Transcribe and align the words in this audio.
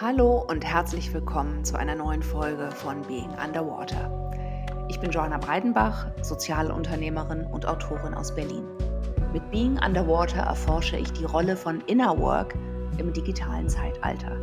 Hallo 0.00 0.44
und 0.48 0.64
herzlich 0.64 1.12
willkommen 1.12 1.64
zu 1.64 1.76
einer 1.76 1.96
neuen 1.96 2.22
Folge 2.22 2.70
von 2.70 3.02
Being 3.02 3.30
Underwater. 3.44 4.30
Ich 4.88 5.00
bin 5.00 5.10
Joanna 5.10 5.38
Breidenbach, 5.38 6.06
Sozialunternehmerin 6.22 7.44
und 7.46 7.66
Autorin 7.66 8.14
aus 8.14 8.32
Berlin. 8.32 8.62
Mit 9.32 9.50
Being 9.50 9.76
Underwater 9.84 10.42
erforsche 10.42 10.98
ich 10.98 11.12
die 11.14 11.24
Rolle 11.24 11.56
von 11.56 11.80
Inner 11.88 12.16
Work 12.16 12.54
im 12.98 13.12
digitalen 13.12 13.68
Zeitalter. 13.68 14.36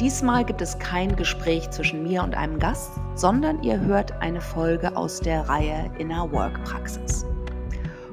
Diesmal 0.00 0.46
gibt 0.46 0.62
es 0.62 0.78
kein 0.78 1.16
Gespräch 1.16 1.68
zwischen 1.68 2.02
mir 2.02 2.22
und 2.22 2.34
einem 2.34 2.58
Gast, 2.58 2.92
sondern 3.16 3.62
ihr 3.62 3.78
hört 3.78 4.22
eine 4.22 4.40
Folge 4.40 4.96
aus 4.96 5.20
der 5.20 5.50
Reihe 5.50 5.92
Inner 5.98 6.32
Work 6.32 6.64
Praxis. 6.64 7.26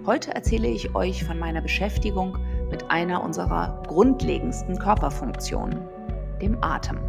Heute 0.05 0.35
erzähle 0.35 0.67
ich 0.67 0.93
euch 0.93 1.23
von 1.23 1.39
meiner 1.39 1.61
Beschäftigung 1.61 2.37
mit 2.69 2.91
einer 2.91 3.23
unserer 3.23 3.81
grundlegendsten 3.87 4.77
Körperfunktionen, 4.77 5.87
dem 6.41 6.63
Atem. 6.63 6.99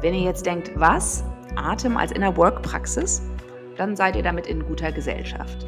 Wenn 0.00 0.14
ihr 0.14 0.22
jetzt 0.22 0.46
denkt, 0.46 0.70
was? 0.74 1.24
Atem 1.56 1.96
als 1.96 2.12
Inner 2.12 2.36
Work 2.36 2.62
Praxis? 2.62 3.22
Dann 3.76 3.96
seid 3.96 4.16
ihr 4.16 4.22
damit 4.22 4.46
in 4.46 4.66
guter 4.66 4.92
Gesellschaft. 4.92 5.66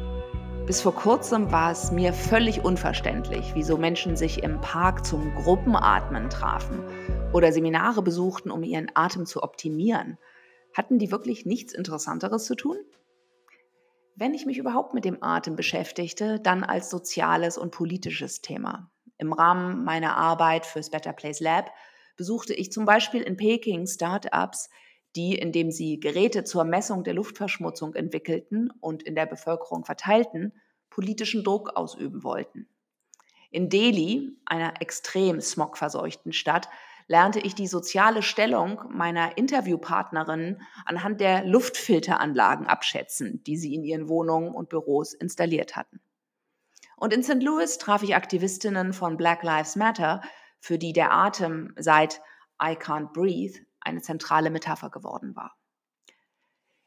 Bis 0.67 0.81
vor 0.81 0.93
kurzem 0.93 1.51
war 1.51 1.71
es 1.71 1.91
mir 1.91 2.11
völlig 2.11 2.65
unverständlich, 2.65 3.51
wieso 3.55 3.77
Menschen 3.77 4.17
sich 4.17 4.43
im 4.43 4.59
Park 4.59 5.05
zum 5.05 5.33
Gruppenatmen 5.35 6.29
trafen 6.29 6.83
oder 7.31 7.53
Seminare 7.53 8.01
besuchten, 8.01 8.51
um 8.51 8.63
ihren 8.63 8.91
Atem 8.93 9.25
zu 9.25 9.43
optimieren. 9.43 10.17
Hatten 10.75 10.99
die 10.99 11.09
wirklich 11.09 11.45
nichts 11.45 11.73
Interessanteres 11.73 12.45
zu 12.45 12.55
tun? 12.55 12.75
Wenn 14.15 14.33
ich 14.33 14.45
mich 14.45 14.57
überhaupt 14.57 14.93
mit 14.93 15.05
dem 15.05 15.23
Atem 15.23 15.55
beschäftigte, 15.55 16.39
dann 16.39 16.63
als 16.65 16.89
soziales 16.89 17.57
und 17.57 17.71
politisches 17.71 18.41
Thema. 18.41 18.91
Im 19.17 19.31
Rahmen 19.31 19.85
meiner 19.85 20.17
Arbeit 20.17 20.65
fürs 20.65 20.89
Better 20.89 21.13
Place 21.13 21.39
Lab 21.39 21.71
besuchte 22.17 22.53
ich 22.53 22.71
zum 22.71 22.85
Beispiel 22.85 23.21
in 23.21 23.37
Peking 23.37 23.87
Startups, 23.87 24.69
die, 25.15 25.35
indem 25.35 25.71
sie 25.71 25.99
Geräte 25.99 26.43
zur 26.43 26.63
Messung 26.63 27.03
der 27.03 27.13
Luftverschmutzung 27.13 27.95
entwickelten 27.95 28.71
und 28.81 29.03
in 29.03 29.15
der 29.15 29.25
Bevölkerung 29.25 29.85
verteilten, 29.85 30.53
politischen 30.89 31.43
Druck 31.43 31.75
ausüben 31.75 32.23
wollten. 32.23 32.67
In 33.49 33.69
Delhi, 33.69 34.37
einer 34.45 34.81
extrem 34.81 35.39
smogverseuchten 35.39 36.33
Stadt, 36.33 36.67
lernte 37.07 37.39
ich 37.39 37.55
die 37.55 37.67
soziale 37.67 38.21
Stellung 38.21 38.81
meiner 38.89 39.37
Interviewpartnerinnen 39.37 40.61
anhand 40.85 41.21
der 41.21 41.45
Luftfilteranlagen 41.45 42.67
abschätzen, 42.67 43.41
die 43.45 43.55
sie 43.57 43.73
in 43.73 43.83
ihren 43.83 44.09
Wohnungen 44.09 44.53
und 44.53 44.69
Büros 44.69 45.13
installiert 45.13 45.75
hatten. 45.77 46.01
Und 46.97 47.13
in 47.13 47.23
St. 47.23 47.41
Louis 47.41 47.77
traf 47.77 48.03
ich 48.03 48.15
Aktivistinnen 48.15 48.91
von 48.91 49.17
Black 49.17 49.43
Lives 49.43 49.75
Matter, 49.75 50.21
für 50.59 50.77
die 50.77 50.93
der 50.93 51.11
Atem 51.11 51.73
seit 51.77 52.21
I 52.61 52.73
Can't 52.73 53.13
Breathe 53.13 53.59
eine 53.79 54.01
zentrale 54.01 54.49
Metapher 54.49 54.89
geworden 54.89 55.35
war. 55.35 55.55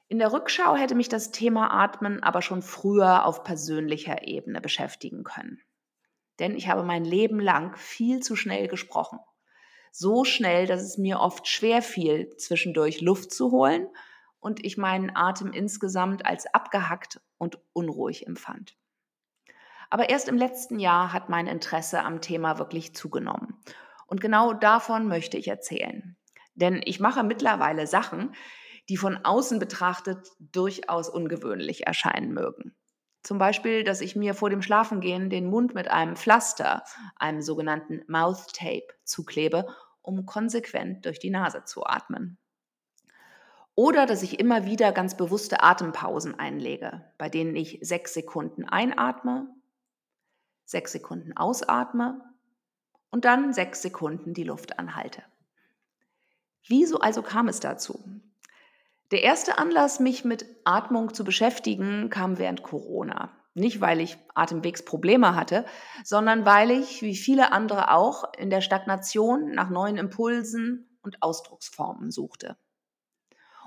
In 0.09 0.19
der 0.19 0.33
Rückschau 0.33 0.75
hätte 0.75 0.97
mich 0.97 1.09
das 1.09 1.31
Thema 1.31 1.73
Atmen 1.73 2.23
aber 2.23 2.43
schon 2.43 2.63
früher 2.63 3.25
auf 3.25 3.45
persönlicher 3.45 4.27
Ebene 4.27 4.61
beschäftigen 4.61 5.23
können. 5.23 5.63
Denn 6.41 6.57
ich 6.57 6.69
habe 6.69 6.83
mein 6.83 7.05
Leben 7.05 7.39
lang 7.39 7.77
viel 7.77 8.21
zu 8.21 8.35
schnell 8.35 8.67
gesprochen. 8.67 9.21
So 9.93 10.25
schnell, 10.25 10.67
dass 10.67 10.83
es 10.83 10.99
mir 10.99 11.21
oft 11.21 11.47
schwer 11.47 11.81
fiel, 11.81 12.35
zwischendurch 12.37 13.01
Luft 13.01 13.33
zu 13.33 13.53
holen 13.53 13.87
und 14.41 14.65
ich 14.65 14.77
meinen 14.77 15.15
Atem 15.15 15.53
insgesamt 15.53 16.27
als 16.27 16.53
abgehackt 16.53 17.21
und 17.39 17.61
unruhig 17.73 18.27
empfand. 18.27 18.80
Aber 19.91 20.09
erst 20.09 20.29
im 20.29 20.39
letzten 20.39 20.79
Jahr 20.79 21.13
hat 21.13 21.29
mein 21.29 21.49
Interesse 21.49 22.03
am 22.03 22.21
Thema 22.21 22.59
wirklich 22.59 22.95
zugenommen. 22.95 23.61
Und 24.07 24.21
genau 24.21 24.53
davon 24.53 25.09
möchte 25.09 25.37
ich 25.37 25.49
erzählen. 25.49 26.17
Denn 26.55 26.81
ich 26.85 27.01
mache 27.01 27.23
mittlerweile 27.23 27.87
Sachen, 27.87 28.35
die 28.89 28.97
von 28.97 29.19
außen 29.25 29.59
betrachtet 29.59 30.29
durchaus 30.39 31.09
ungewöhnlich 31.09 31.87
erscheinen 31.87 32.33
mögen. 32.33 32.75
Zum 33.23 33.39
Beispiel, 33.39 33.85
dass 33.85 34.01
ich 34.01 34.17
mir 34.17 34.35
vor 34.35 34.49
dem 34.49 34.63
Schlafengehen 34.63 35.29
den 35.29 35.47
Mund 35.47 35.75
mit 35.75 35.89
einem 35.89 36.17
Pflaster, 36.17 36.83
einem 37.17 37.43
sogenannten 37.43 38.03
Mouth 38.09 38.53
Tape, 38.55 38.87
zuklebe, 39.05 39.67
um 40.01 40.25
konsequent 40.25 41.05
durch 41.05 41.19
die 41.19 41.31
Nase 41.31 41.65
zu 41.65 41.85
atmen. 41.85 42.39
Oder 43.75 44.07
dass 44.07 44.23
ich 44.23 44.41
immer 44.41 44.65
wieder 44.65 44.93
ganz 44.93 45.17
bewusste 45.17 45.63
Atempausen 45.63 46.39
einlege, 46.39 47.05
bei 47.19 47.29
denen 47.29 47.57
ich 47.57 47.79
sechs 47.83 48.15
Sekunden 48.15 48.65
einatme, 48.65 49.49
sechs 50.71 50.93
Sekunden 50.93 51.37
ausatme 51.37 52.21
und 53.11 53.25
dann 53.25 53.53
sechs 53.53 53.83
Sekunden 53.83 54.35
die 54.35 54.45
Luft 54.45 54.79
anhalte. 54.79 55.23
Wieso 56.69 57.01
also 57.01 57.23
kam 57.23 57.49
es 57.49 57.61
dazu? 57.61 58.05
Der 59.11 59.23
erste 59.23 59.59
Anlass, 59.59 59.99
mich 59.99 60.25
mit 60.25 60.47
Atmung 60.65 61.13
zu 61.13 61.25
beschäftigen, 61.25 62.11
kam 62.11 62.39
während 62.39 62.63
Corona. 62.63 63.37
Nicht, 63.55 63.81
weil 63.81 64.01
ich 64.01 64.17
Atemwegsprobleme 64.37 65.35
hatte, 65.35 65.65
sondern 66.05 66.47
weil 66.47 66.71
ich, 66.71 67.03
wie 67.03 67.17
viele 67.17 67.51
andere 67.51 67.91
auch, 67.91 68.33
in 68.39 68.51
der 68.51 68.61
Stagnation 68.61 69.51
nach 69.51 69.71
neuen 69.71 69.97
Impulsen 69.97 70.97
und 71.03 71.21
Ausdrucksformen 71.21 72.13
suchte. 72.13 72.57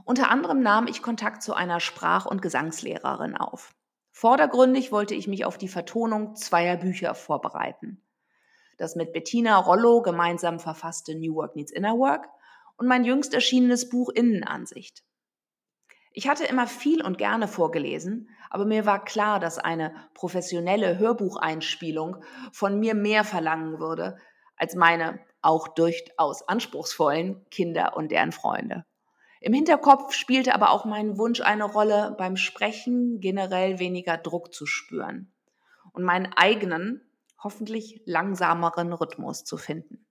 Unter 0.05 0.31
anderem 0.31 0.61
nahm 0.61 0.87
ich 0.87 1.01
Kontakt 1.01 1.43
zu 1.43 1.53
einer 1.53 1.81
Sprach- 1.81 2.25
und 2.25 2.41
Gesangslehrerin 2.41 3.35
auf. 3.35 3.73
Vordergründig 4.16 4.91
wollte 4.91 5.16
ich 5.16 5.28
mich 5.28 5.44
auf 5.44 5.57
die 5.57 5.68
Vertonung 5.68 6.35
zweier 6.35 6.78
Bücher 6.78 7.16
vorbereiten. 7.16 8.00
Das 8.78 8.96
mit 8.96 9.12
Bettina 9.12 9.57
Rollo 9.57 10.03
gemeinsam 10.03 10.59
verfasste 10.59 11.16
New 11.16 11.34
Work 11.34 11.56
Needs 11.56 11.72
Inner 11.72 11.97
Work 11.97 12.29
und 12.78 12.88
mein 12.88 13.06
jüngst 13.06 13.34
erschienenes 13.34 13.90
Buch 13.90 14.09
Innenansicht. 14.09 15.03
Ich 16.12 16.28
hatte 16.28 16.46
immer 16.46 16.68
viel 16.68 17.03
und 17.03 17.18
gerne 17.18 17.47
vorgelesen, 17.47 18.29
aber 18.51 18.66
mir 18.66 18.85
war 18.85 19.03
klar, 19.03 19.40
dass 19.40 19.57
eine 19.57 19.96
professionelle 20.13 21.00
Hörbucheinspielung 21.00 22.18
von 22.51 22.80
mir 22.80 22.94
mehr 22.94 23.24
verlangen 23.24 23.80
würde 23.80 24.18
als 24.56 24.75
meine 24.75 25.19
auch 25.41 25.68
durchaus 25.68 26.47
anspruchsvollen 26.47 27.44
Kinder 27.50 27.97
und 27.97 28.12
deren 28.12 28.31
Freunde. 28.31 28.85
Im 29.43 29.51
Hinterkopf 29.51 30.13
spielte 30.13 30.55
aber 30.55 30.69
auch 30.69 30.85
mein 30.85 31.17
Wunsch 31.17 31.41
eine 31.41 31.65
Rolle, 31.65 32.15
beim 32.17 32.37
Sprechen 32.37 33.19
generell 33.19 33.77
weniger 33.77 34.15
Druck 34.15 34.53
zu 34.53 34.65
spüren 34.65 35.33
und 35.91 36.05
meinen 36.05 36.31
eigenen, 36.37 37.01
hoffentlich 37.43 38.01
langsameren 38.05 38.93
Rhythmus 38.93 39.43
zu 39.43 39.57
finden. 39.57 40.05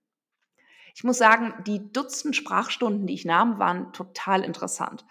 Ich 0.93 1.03
muss 1.03 1.17
sagen, 1.17 1.55
die 1.65 1.91
Dutzend 1.91 2.35
Sprachstunden, 2.35 3.07
die 3.07 3.15
ich 3.15 3.25
nahm, 3.25 3.57
waren 3.57 3.91
total 3.91 4.43
interessant. 4.43 5.03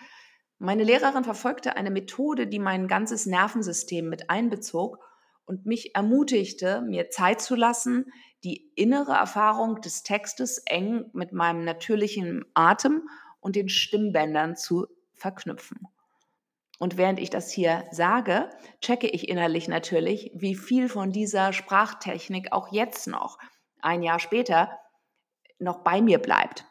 Meine 0.60 0.84
Lehrerin 0.84 1.24
verfolgte 1.24 1.74
eine 1.74 1.90
Methode, 1.90 2.46
die 2.46 2.60
mein 2.60 2.86
ganzes 2.86 3.26
Nervensystem 3.26 4.08
mit 4.08 4.30
einbezog 4.30 5.00
und 5.46 5.66
mich 5.66 5.96
ermutigte, 5.96 6.82
mir 6.82 7.10
Zeit 7.10 7.40
zu 7.40 7.56
lassen, 7.56 8.12
die 8.44 8.70
innere 8.76 9.14
Erfahrung 9.14 9.80
des 9.80 10.04
Textes 10.04 10.58
eng 10.58 11.10
mit 11.12 11.32
meinem 11.32 11.64
natürlichen 11.64 12.44
Atem 12.54 13.02
und 13.42 13.56
den 13.56 13.68
Stimmbändern 13.68 14.56
zu 14.56 14.86
verknüpfen. 15.12 15.86
Und 16.78 16.96
während 16.96 17.20
ich 17.20 17.30
das 17.30 17.52
hier 17.52 17.84
sage, 17.90 18.48
checke 18.80 19.06
ich 19.06 19.28
innerlich 19.28 19.68
natürlich, 19.68 20.30
wie 20.34 20.54
viel 20.54 20.88
von 20.88 21.12
dieser 21.12 21.52
Sprachtechnik 21.52 22.52
auch 22.52 22.72
jetzt 22.72 23.06
noch, 23.06 23.38
ein 23.82 24.02
Jahr 24.02 24.18
später, 24.18 24.78
noch 25.58 25.84
bei 25.84 26.00
mir 26.00 26.18
bleibt. 26.18 26.64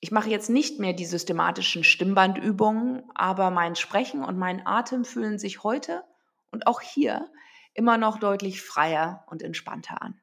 Ich 0.00 0.12
mache 0.12 0.30
jetzt 0.30 0.48
nicht 0.48 0.78
mehr 0.78 0.92
die 0.92 1.04
systematischen 1.04 1.84
Stimmbandübungen, 1.84 3.02
aber 3.14 3.50
mein 3.50 3.76
Sprechen 3.76 4.24
und 4.24 4.38
mein 4.38 4.66
Atem 4.66 5.04
fühlen 5.04 5.38
sich 5.38 5.62
heute 5.64 6.04
und 6.50 6.66
auch 6.66 6.80
hier 6.80 7.30
immer 7.74 7.98
noch 7.98 8.18
deutlich 8.18 8.62
freier 8.62 9.24
und 9.28 9.42
entspannter 9.42 10.02
an. 10.02 10.20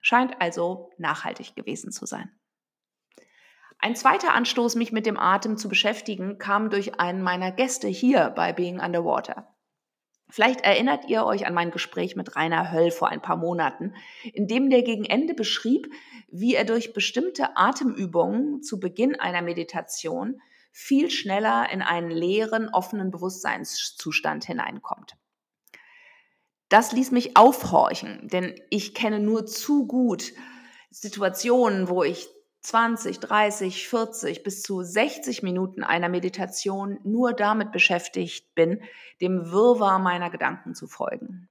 Scheint 0.00 0.40
also 0.40 0.90
nachhaltig 0.98 1.54
gewesen 1.54 1.92
zu 1.92 2.06
sein. 2.06 2.30
Ein 3.78 3.96
zweiter 3.96 4.34
Anstoß, 4.34 4.76
mich 4.76 4.92
mit 4.92 5.06
dem 5.06 5.18
Atem 5.18 5.56
zu 5.56 5.68
beschäftigen, 5.68 6.38
kam 6.38 6.70
durch 6.70 6.98
einen 6.98 7.22
meiner 7.22 7.52
Gäste 7.52 7.88
hier 7.88 8.30
bei 8.30 8.52
Being 8.52 8.80
Underwater. 8.80 9.54
Vielleicht 10.30 10.62
erinnert 10.62 11.08
ihr 11.08 11.24
euch 11.24 11.46
an 11.46 11.54
mein 11.54 11.70
Gespräch 11.70 12.16
mit 12.16 12.34
Rainer 12.34 12.72
Höll 12.72 12.90
vor 12.90 13.08
ein 13.08 13.22
paar 13.22 13.36
Monaten, 13.36 13.94
in 14.32 14.48
dem 14.48 14.70
der 14.70 14.82
gegen 14.82 15.04
Ende 15.04 15.34
beschrieb, 15.34 15.92
wie 16.28 16.54
er 16.54 16.64
durch 16.64 16.92
bestimmte 16.92 17.56
Atemübungen 17.56 18.62
zu 18.62 18.80
Beginn 18.80 19.18
einer 19.20 19.42
Meditation 19.42 20.40
viel 20.72 21.10
schneller 21.10 21.70
in 21.70 21.82
einen 21.82 22.10
leeren, 22.10 22.68
offenen 22.68 23.12
Bewusstseinszustand 23.12 24.44
hineinkommt. 24.44 25.16
Das 26.68 26.90
ließ 26.90 27.12
mich 27.12 27.36
aufhorchen, 27.36 28.26
denn 28.26 28.60
ich 28.70 28.94
kenne 28.94 29.20
nur 29.20 29.46
zu 29.46 29.86
gut 29.86 30.32
Situationen, 30.90 31.88
wo 31.88 32.02
ich 32.02 32.28
20, 32.64 33.20
30, 33.20 33.88
40 33.88 34.42
bis 34.42 34.62
zu 34.62 34.82
60 34.82 35.42
Minuten 35.42 35.84
einer 35.84 36.08
Meditation 36.08 36.98
nur 37.04 37.34
damit 37.34 37.72
beschäftigt 37.72 38.54
bin, 38.54 38.80
dem 39.20 39.52
Wirrwarr 39.52 39.98
meiner 39.98 40.30
Gedanken 40.30 40.74
zu 40.74 40.86
folgen. 40.86 41.50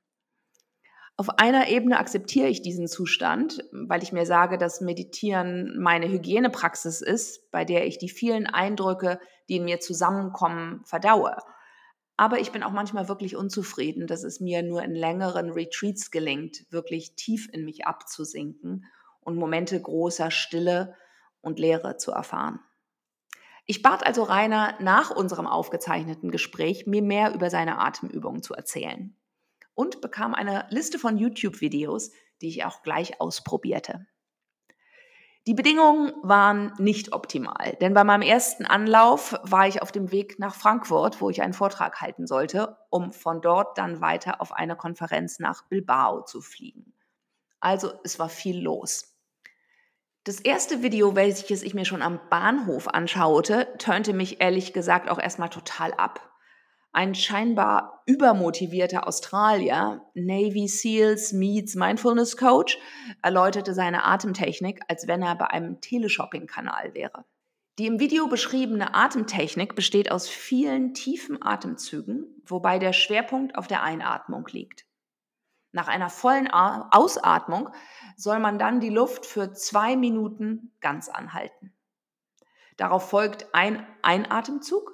Auf 1.16 1.30
einer 1.38 1.68
Ebene 1.68 2.00
akzeptiere 2.00 2.48
ich 2.48 2.64
diesen 2.64 2.88
Zustand, 2.88 3.64
weil 3.72 4.02
ich 4.02 4.12
mir 4.12 4.26
sage, 4.26 4.58
dass 4.58 4.82
Meditieren 4.82 5.80
meine 5.80 6.10
Hygienepraxis 6.10 7.02
ist, 7.02 7.52
bei 7.52 7.64
der 7.64 7.86
ich 7.86 8.00
die 8.00 8.10
vielen 8.10 8.48
Eindrücke, 8.48 9.20
die 9.48 9.58
in 9.58 9.66
mir 9.66 9.80
zusammenkommen, 9.80 10.82
verdaue. 10.84 11.38
Aber 12.18 12.40
ich 12.40 12.52
bin 12.52 12.64
auch 12.64 12.72
manchmal 12.72 13.08
wirklich 13.08 13.36
unzufrieden, 13.36 14.08
dass 14.08 14.24
es 14.24 14.40
mir 14.40 14.64
nur 14.64 14.82
in 14.82 14.96
längeren 14.96 15.52
Retreats 15.52 16.10
gelingt, 16.10 16.66
wirklich 16.72 17.14
tief 17.16 17.48
in 17.54 17.66
mich 17.66 17.86
abzusinken 17.86 18.88
und 19.20 19.36
Momente 19.36 19.80
großer 19.80 20.32
Stille 20.32 20.96
und 21.44 21.60
Leere 21.60 21.98
zu 21.98 22.12
erfahren. 22.12 22.60
Ich 23.66 23.82
bat 23.82 24.06
also 24.06 24.24
Rainer 24.24 24.76
nach 24.80 25.12
unserem 25.12 25.48
aufgezeichneten 25.48 26.32
Gespräch, 26.32 26.88
mir 26.88 27.02
mehr 27.02 27.34
über 27.34 27.50
seine 27.50 27.78
Atemübungen 27.78 28.42
zu 28.42 28.54
erzählen 28.56 29.16
und 29.76 30.02
bekam 30.02 30.34
eine 30.34 30.66
Liste 30.70 31.00
von 31.00 31.18
YouTube-Videos, 31.18 32.12
die 32.42 32.50
ich 32.50 32.66
auch 32.66 32.82
gleich 32.82 33.22
ausprobierte. 33.22 34.06
Die 35.46 35.54
Bedingungen 35.54 36.14
waren 36.24 36.74
nicht 36.78 37.12
optimal, 37.12 37.76
denn 37.82 37.94
bei 37.94 38.06
meinem 38.06 38.22
ersten 38.22 38.66
Anlauf 38.66 39.38
war 39.44 39.68
ich 39.68 39.82
auf 39.82 39.92
dem 39.92 40.12
Weg 40.12 40.40
nach 40.40 40.56
Frankfurt, 40.56 41.20
wo 41.20 41.30
ich 41.30 41.42
einen 41.42 41.54
Vortrag 41.54 42.00
halten 42.00 42.28
sollte, 42.28 42.78
um 42.90 43.12
von 43.12 43.42
dort 43.42 43.78
dann 43.78 44.00
weiter 44.00 44.40
auf 44.40 44.54
eine 44.54 44.78
Konferenz 44.78 45.40
nach 45.40 45.68
Bilbao 45.68 46.24
zu 46.24 46.40
fliegen. 46.40 46.94
Also 47.60 47.92
es 48.06 48.20
war 48.20 48.30
viel 48.30 48.62
los. 48.62 49.13
Das 50.26 50.40
erste 50.40 50.82
Video, 50.82 51.18
welches 51.18 51.64
ich 51.64 51.74
mir 51.74 51.84
schon 51.84 52.02
am 52.02 52.18
Bahnhof 52.30 52.88
anschaute, 52.88 53.68
tönte 53.78 54.14
mich 54.14 54.40
ehrlich 54.40 54.72
gesagt 54.72 55.10
auch 55.10 55.20
erstmal 55.20 55.50
total 55.50 55.94
ab. 55.96 56.32
Ein 56.94 57.14
scheinbar 57.14 58.04
übermotivierter 58.06 59.06
Australier, 59.06 60.02
Navy 60.14 60.70
SEALs 60.70 61.34
meets 61.34 61.76
Mindfulness 61.76 62.38
Coach, 62.38 62.78
erläuterte 63.22 63.74
seine 63.74 64.06
Atemtechnik, 64.06 64.80
als 64.88 65.08
wenn 65.08 65.22
er 65.22 65.36
bei 65.36 65.48
einem 65.48 65.82
Teleshopping-Kanal 65.82 66.94
wäre. 66.94 67.26
Die 67.78 67.88
im 67.88 68.00
Video 68.00 68.28
beschriebene 68.28 68.94
Atemtechnik 68.94 69.76
besteht 69.76 70.10
aus 70.10 70.30
vielen 70.30 70.94
tiefen 70.94 71.42
Atemzügen, 71.42 72.42
wobei 72.46 72.80
der 72.80 72.94
Schwerpunkt 72.94 73.58
auf 73.58 73.68
der 73.68 73.84
Einatmung 73.84 74.48
liegt. 74.52 74.86
Nach 75.76 75.88
einer 75.88 76.12
vollen 76.12 76.48
Ausatmung 76.52 77.70
soll 78.16 78.40
man 78.40 78.60
dann 78.60 78.80
die 78.80 78.90
Luft 78.90 79.26
für 79.26 79.54
zwei 79.54 79.96
Minuten 79.96 80.72
ganz 80.82 81.10
anhalten. 81.10 81.74
Darauf 82.78 83.10
folgt 83.10 83.54
ein 83.54 83.86
Einatemzug 84.02 84.94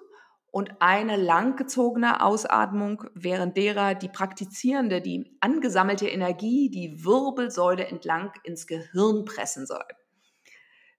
und 0.52 0.82
eine 0.82 1.16
langgezogene 1.16 2.24
Ausatmung, 2.24 3.04
während 3.14 3.56
derer 3.56 3.96
die 3.96 4.10
Praktizierende 4.10 5.02
die 5.02 5.38
angesammelte 5.40 6.08
Energie 6.08 6.70
die 6.70 7.04
Wirbelsäule 7.06 7.86
entlang 7.86 8.32
ins 8.44 8.68
Gehirn 8.68 9.26
pressen 9.26 9.66
soll. 9.66 9.86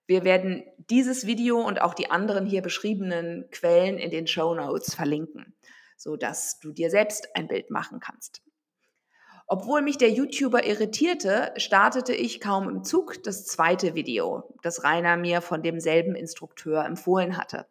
Wir 0.07 0.25
werden 0.25 0.65
dieses 0.91 1.27
Video 1.27 1.61
und 1.61 1.83
auch 1.83 1.95
die 1.95 2.11
anderen 2.11 2.47
hier 2.47 2.63
beschriebenen 2.63 3.49
Quellen 3.51 3.99
in 3.99 4.11
den 4.11 4.27
Show 4.27 4.55
Notes 4.55 4.95
verlinken, 4.95 5.55
sodass 5.97 6.59
du 6.61 6.73
dir 6.73 6.91
selbst 6.91 7.29
ein 7.37 7.47
Bild 7.47 7.71
machen 7.71 8.01
kannst. 8.01 8.43
Obwohl 9.53 9.83
mich 9.83 9.99
der 9.99 10.11
YouTuber 10.11 10.65
irritierte, 10.65 11.53
startete 11.57 12.15
ich 12.15 12.41
kaum 12.41 12.69
im 12.69 12.85
Zug 12.85 13.23
das 13.25 13.47
zweite 13.47 13.95
Video, 13.95 14.55
das 14.63 14.85
Rainer 14.85 15.17
mir 15.17 15.41
von 15.41 15.63
demselben 15.63 16.15
Instrukteur 16.15 16.85
empfohlen 16.85 17.37
hatte 17.37 17.67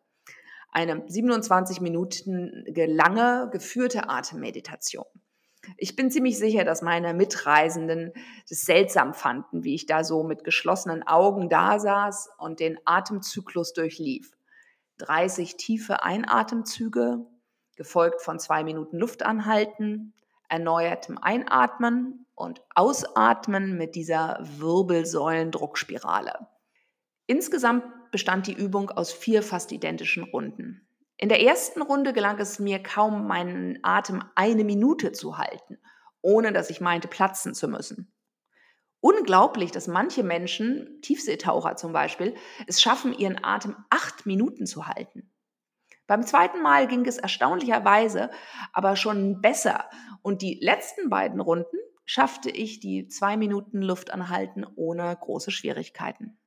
eine 0.71 1.03
27 1.07 1.81
Minuten 1.81 2.65
lange 2.67 3.49
geführte 3.51 4.09
Atemmeditation. 4.09 5.05
Ich 5.77 5.95
bin 5.95 6.09
ziemlich 6.09 6.37
sicher, 6.37 6.63
dass 6.63 6.81
meine 6.81 7.13
Mitreisenden 7.13 8.13
es 8.49 8.65
seltsam 8.65 9.13
fanden, 9.13 9.63
wie 9.63 9.75
ich 9.75 9.85
da 9.85 10.03
so 10.03 10.23
mit 10.23 10.43
geschlossenen 10.43 11.05
Augen 11.05 11.49
da 11.49 11.79
saß 11.79 12.29
und 12.37 12.59
den 12.59 12.79
Atemzyklus 12.85 13.73
durchlief. 13.73 14.31
30 14.99 15.57
tiefe 15.57 16.03
Einatemzüge, 16.03 17.25
gefolgt 17.75 18.21
von 18.21 18.39
zwei 18.39 18.63
Minuten 18.63 18.97
Luftanhalten, 18.97 20.13
erneuertem 20.49 21.17
Einatmen 21.17 22.25
und 22.35 22.61
Ausatmen 22.75 23.77
mit 23.77 23.95
dieser 23.95 24.39
Wirbelsäulendruckspirale. 24.41 26.47
Insgesamt 27.27 27.83
bestand 28.11 28.47
die 28.47 28.53
Übung 28.53 28.89
aus 28.89 29.11
vier 29.11 29.43
fast 29.43 29.71
identischen 29.71 30.23
Runden. 30.23 30.87
In 31.17 31.29
der 31.29 31.41
ersten 31.41 31.81
Runde 31.81 32.13
gelang 32.13 32.39
es 32.39 32.59
mir 32.59 32.81
kaum, 32.81 33.27
meinen 33.27 33.79
Atem 33.83 34.23
eine 34.35 34.63
Minute 34.63 35.11
zu 35.11 35.37
halten, 35.37 35.77
ohne 36.21 36.53
dass 36.53 36.69
ich 36.69 36.81
meinte, 36.81 37.07
platzen 37.07 37.53
zu 37.53 37.67
müssen. 37.67 38.11
Unglaublich, 39.01 39.71
dass 39.71 39.87
manche 39.87 40.23
Menschen, 40.23 41.01
Tiefseetaucher 41.01 41.75
zum 41.75 41.93
Beispiel, 41.93 42.35
es 42.67 42.81
schaffen, 42.81 43.13
ihren 43.13 43.43
Atem 43.43 43.75
acht 43.89 44.25
Minuten 44.25 44.65
zu 44.65 44.87
halten. 44.87 45.31
Beim 46.07 46.25
zweiten 46.25 46.63
Mal 46.63 46.87
ging 46.87 47.05
es 47.05 47.19
erstaunlicherweise 47.19 48.31
aber 48.73 48.95
schon 48.95 49.41
besser 49.41 49.85
und 50.29 50.43
die 50.43 50.59
letzten 50.61 51.09
beiden 51.09 51.41
Runden 51.41 51.79
schaffte 52.05 52.51
ich 52.51 52.79
die 52.79 53.07
zwei 53.07 53.35
Minuten 53.35 53.81
Luft 53.81 54.13
anhalten 54.13 54.63
ohne 54.75 55.17
große 55.19 55.49
Schwierigkeiten. 55.49 56.37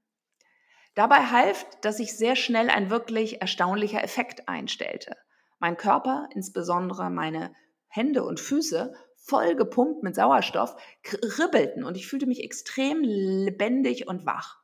Dabei 0.94 1.16
half, 1.16 1.66
dass 1.80 1.96
sich 1.96 2.16
sehr 2.16 2.36
schnell 2.36 2.70
ein 2.70 2.90
wirklich 2.90 3.40
erstaunlicher 3.40 4.04
Effekt 4.04 4.48
einstellte. 4.48 5.16
Mein 5.58 5.76
Körper, 5.76 6.28
insbesondere 6.32 7.10
meine 7.10 7.52
Hände 7.88 8.22
und 8.22 8.38
Füße, 8.38 8.94
voll 9.16 9.56
gepumpt 9.56 10.04
mit 10.04 10.14
Sauerstoff, 10.14 10.76
kribbelten 11.02 11.82
und 11.82 11.96
ich 11.96 12.06
fühlte 12.06 12.26
mich 12.26 12.44
extrem 12.44 13.00
lebendig 13.02 14.06
und 14.06 14.24
wach. 14.26 14.60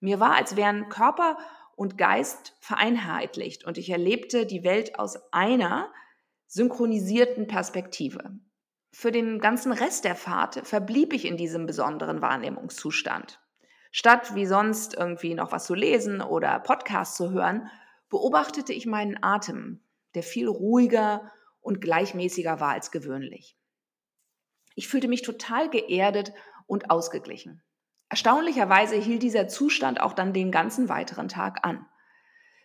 Mir 0.00 0.18
war, 0.18 0.34
als 0.34 0.56
wären 0.56 0.88
Körper 0.88 1.38
und 1.76 1.98
Geist 1.98 2.56
vereinheitlicht 2.58 3.64
und 3.64 3.78
ich 3.78 3.90
erlebte 3.90 4.44
die 4.44 4.64
Welt 4.64 4.98
aus 4.98 5.32
einer 5.32 5.92
synchronisierten 6.48 7.46
Perspektive. 7.46 8.40
Für 8.98 9.12
den 9.12 9.40
ganzen 9.40 9.72
Rest 9.72 10.06
der 10.06 10.16
Fahrt 10.16 10.66
verblieb 10.66 11.12
ich 11.12 11.26
in 11.26 11.36
diesem 11.36 11.66
besonderen 11.66 12.22
Wahrnehmungszustand. 12.22 13.38
Statt 13.92 14.34
wie 14.34 14.46
sonst 14.46 14.94
irgendwie 14.94 15.34
noch 15.34 15.52
was 15.52 15.66
zu 15.66 15.74
lesen 15.74 16.22
oder 16.22 16.58
Podcasts 16.60 17.14
zu 17.14 17.30
hören, 17.30 17.68
beobachtete 18.08 18.72
ich 18.72 18.86
meinen 18.86 19.22
Atem, 19.22 19.84
der 20.14 20.22
viel 20.22 20.48
ruhiger 20.48 21.30
und 21.60 21.82
gleichmäßiger 21.82 22.58
war 22.58 22.70
als 22.70 22.90
gewöhnlich. 22.90 23.58
Ich 24.74 24.88
fühlte 24.88 25.08
mich 25.08 25.20
total 25.20 25.68
geerdet 25.68 26.32
und 26.66 26.90
ausgeglichen. 26.90 27.62
Erstaunlicherweise 28.08 28.96
hielt 28.96 29.22
dieser 29.22 29.46
Zustand 29.46 30.00
auch 30.00 30.14
dann 30.14 30.32
den 30.32 30.50
ganzen 30.50 30.88
weiteren 30.88 31.28
Tag 31.28 31.66
an. 31.66 31.84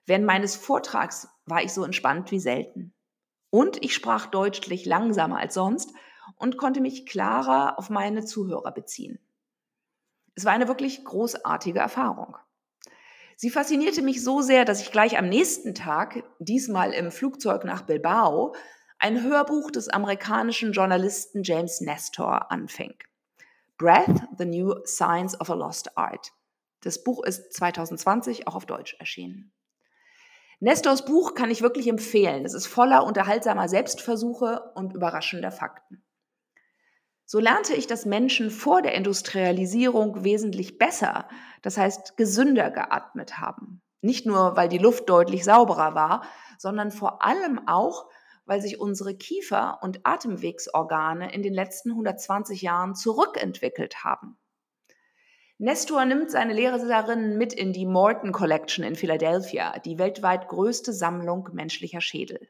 Während 0.06 0.26
meines 0.26 0.56
Vortrags 0.56 1.28
war 1.46 1.62
ich 1.62 1.74
so 1.74 1.84
entspannt 1.84 2.32
wie 2.32 2.40
selten. 2.40 2.94
Und 3.50 3.84
ich 3.84 3.94
sprach 3.94 4.28
deutlich 4.28 4.86
langsamer 4.86 5.38
als 5.38 5.56
sonst 5.56 5.94
und 6.38 6.58
konnte 6.58 6.82
mich 6.82 7.06
klarer 7.06 7.78
auf 7.78 7.90
meine 7.90 8.26
Zuhörer 8.26 8.72
beziehen. 8.72 9.20
Es 10.36 10.46
war 10.46 10.54
eine 10.54 10.68
wirklich 10.68 11.04
großartige 11.04 11.80
Erfahrung. 11.80 12.38
Sie 13.36 13.50
faszinierte 13.50 14.02
mich 14.02 14.24
so 14.24 14.42
sehr, 14.42 14.66
dass 14.66 14.82
ich 14.82 14.92
gleich 14.92 15.18
am 15.18 15.28
nächsten 15.28 15.74
Tag, 15.74 16.24
diesmal 16.40 16.94
im 16.94 17.12
Flugzeug 17.12 17.64
nach 17.66 17.82
Bilbao, 17.82 18.54
ein 19.00 19.24
Hörbuch 19.24 19.72
des 19.72 19.90
amerikanischen 19.90 20.74
Journalisten 20.74 21.42
James 21.44 21.82
Nestor 21.82 22.52
anfing. 22.52 22.94
Breath, 23.78 24.22
The 24.38 24.46
New 24.46 24.76
Science 24.86 25.40
of 25.42 25.50
a 25.50 25.56
Lost 25.56 25.98
Art. 25.98 26.32
Das 26.82 27.04
Buch 27.04 27.24
ist 27.24 27.52
2020 27.54 28.48
auch 28.48 28.54
auf 28.54 28.68
Deutsch 28.68 28.96
erschienen. 29.00 29.52
Nestors 30.60 31.06
Buch 31.06 31.34
kann 31.34 31.50
ich 31.50 31.64
wirklich 31.64 31.88
empfehlen. 31.88 32.46
Es 32.46 32.54
ist 32.54 32.68
voller 32.68 33.04
unterhaltsamer 33.04 33.68
Selbstversuche 33.68 34.72
und 34.76 34.94
überraschender 34.94 35.52
Fakten. 35.52 36.04
So 37.32 37.40
lernte 37.40 37.74
ich, 37.74 37.88
dass 37.88 38.06
Menschen 38.06 38.52
vor 38.52 38.82
der 38.82 38.94
Industrialisierung 38.94 40.26
wesentlich 40.26 40.78
besser, 40.78 41.30
das 41.62 41.78
heißt 41.78 42.18
gesünder 42.18 42.72
geatmet 42.72 43.38
haben. 43.38 43.82
Nicht 44.02 44.26
nur, 44.26 44.58
weil 44.58 44.68
die 44.68 44.78
Luft 44.78 45.08
deutlich 45.08 45.46
sauberer 45.46 45.96
war, 45.96 46.26
sondern 46.58 46.92
vor 46.92 47.24
allem 47.24 47.70
auch, 47.70 48.10
weil 48.44 48.60
sich 48.62 48.82
unsere 48.82 49.16
Kiefer- 49.16 49.80
und 49.82 50.02
Atemwegsorgane 50.04 51.34
in 51.34 51.42
den 51.42 51.54
letzten 51.54 51.92
120 51.92 52.64
Jahren 52.64 52.96
zurückentwickelt 52.96 54.04
haben. 54.04 54.38
Nestor 55.58 56.04
nimmt 56.04 56.32
seine 56.32 56.52
Lehrerinnen 56.52 57.38
mit 57.38 57.54
in 57.54 57.72
die 57.72 57.86
Morton 57.86 58.34
Collection 58.34 58.84
in 58.84 58.98
Philadelphia, 58.98 59.80
die 59.80 59.98
weltweit 59.98 60.50
größte 60.50 60.92
Sammlung 60.92 61.48
menschlicher 61.54 62.02
Schädel. 62.02 62.50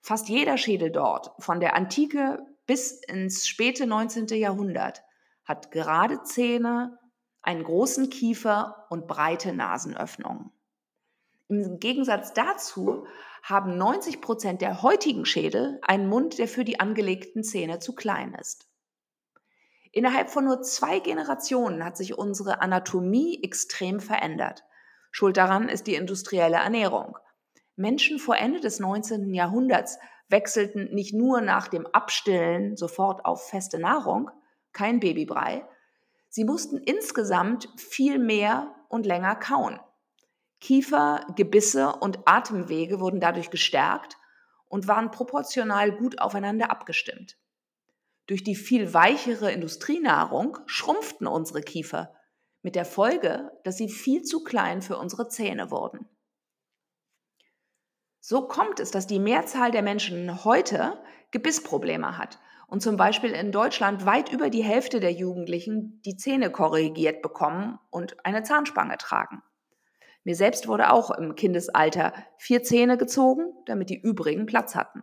Fast 0.00 0.28
jeder 0.28 0.58
Schädel 0.58 0.90
dort, 0.90 1.30
von 1.38 1.60
der 1.60 1.76
Antike 1.76 2.44
bis 2.68 2.92
ins 2.92 3.48
späte 3.48 3.86
19. 3.86 4.26
Jahrhundert 4.28 5.02
hat 5.44 5.72
gerade 5.72 6.22
Zähne, 6.22 6.98
einen 7.40 7.64
großen 7.64 8.10
Kiefer 8.10 8.86
und 8.90 9.08
breite 9.08 9.54
Nasenöffnungen. 9.54 10.52
Im 11.48 11.80
Gegensatz 11.80 12.34
dazu 12.34 13.06
haben 13.42 13.78
90 13.78 14.20
Prozent 14.20 14.60
der 14.60 14.82
heutigen 14.82 15.24
Schädel 15.24 15.80
einen 15.80 16.08
Mund, 16.08 16.38
der 16.38 16.46
für 16.46 16.64
die 16.64 16.78
angelegten 16.78 17.42
Zähne 17.42 17.78
zu 17.78 17.94
klein 17.94 18.34
ist. 18.34 18.68
Innerhalb 19.90 20.28
von 20.28 20.44
nur 20.44 20.60
zwei 20.60 20.98
Generationen 20.98 21.82
hat 21.82 21.96
sich 21.96 22.18
unsere 22.18 22.60
Anatomie 22.60 23.42
extrem 23.42 23.98
verändert. 23.98 24.62
Schuld 25.10 25.38
daran 25.38 25.70
ist 25.70 25.86
die 25.86 25.94
industrielle 25.94 26.56
Ernährung. 26.56 27.16
Menschen 27.76 28.18
vor 28.18 28.36
Ende 28.36 28.60
des 28.60 28.78
19. 28.78 29.32
Jahrhunderts 29.32 29.98
wechselten 30.28 30.94
nicht 30.94 31.14
nur 31.14 31.40
nach 31.40 31.68
dem 31.68 31.86
Abstillen 31.86 32.76
sofort 32.76 33.24
auf 33.24 33.48
feste 33.48 33.78
Nahrung, 33.78 34.30
kein 34.72 35.00
Babybrei, 35.00 35.66
sie 36.28 36.44
mussten 36.44 36.78
insgesamt 36.78 37.68
viel 37.76 38.18
mehr 38.18 38.74
und 38.88 39.06
länger 39.06 39.36
kauen. 39.36 39.80
Kiefer, 40.60 41.24
Gebisse 41.36 41.92
und 41.92 42.20
Atemwege 42.26 43.00
wurden 43.00 43.20
dadurch 43.20 43.50
gestärkt 43.50 44.16
und 44.68 44.88
waren 44.88 45.10
proportional 45.10 45.92
gut 45.92 46.20
aufeinander 46.20 46.70
abgestimmt. 46.70 47.36
Durch 48.26 48.44
die 48.44 48.56
viel 48.56 48.92
weichere 48.92 49.50
Industrienahrung 49.52 50.58
schrumpften 50.66 51.26
unsere 51.26 51.62
Kiefer, 51.62 52.12
mit 52.62 52.74
der 52.74 52.84
Folge, 52.84 53.50
dass 53.64 53.76
sie 53.76 53.88
viel 53.88 54.22
zu 54.22 54.42
klein 54.42 54.82
für 54.82 54.98
unsere 54.98 55.28
Zähne 55.28 55.70
wurden. 55.70 56.08
So 58.30 58.42
kommt 58.42 58.78
es, 58.78 58.90
dass 58.90 59.06
die 59.06 59.20
Mehrzahl 59.20 59.70
der 59.70 59.80
Menschen 59.80 60.44
heute 60.44 61.02
Gebissprobleme 61.30 62.18
hat 62.18 62.38
und 62.66 62.82
zum 62.82 62.98
Beispiel 62.98 63.30
in 63.30 63.52
Deutschland 63.52 64.04
weit 64.04 64.30
über 64.30 64.50
die 64.50 64.62
Hälfte 64.62 65.00
der 65.00 65.12
Jugendlichen 65.12 66.02
die 66.04 66.18
Zähne 66.18 66.50
korrigiert 66.50 67.22
bekommen 67.22 67.78
und 67.88 68.22
eine 68.26 68.42
Zahnspange 68.42 68.98
tragen. 68.98 69.42
Mir 70.24 70.36
selbst 70.36 70.68
wurde 70.68 70.92
auch 70.92 71.10
im 71.10 71.36
Kindesalter 71.36 72.12
vier 72.36 72.62
Zähne 72.62 72.98
gezogen, 72.98 73.44
damit 73.64 73.88
die 73.88 73.98
übrigen 73.98 74.44
Platz 74.44 74.74
hatten. 74.74 75.02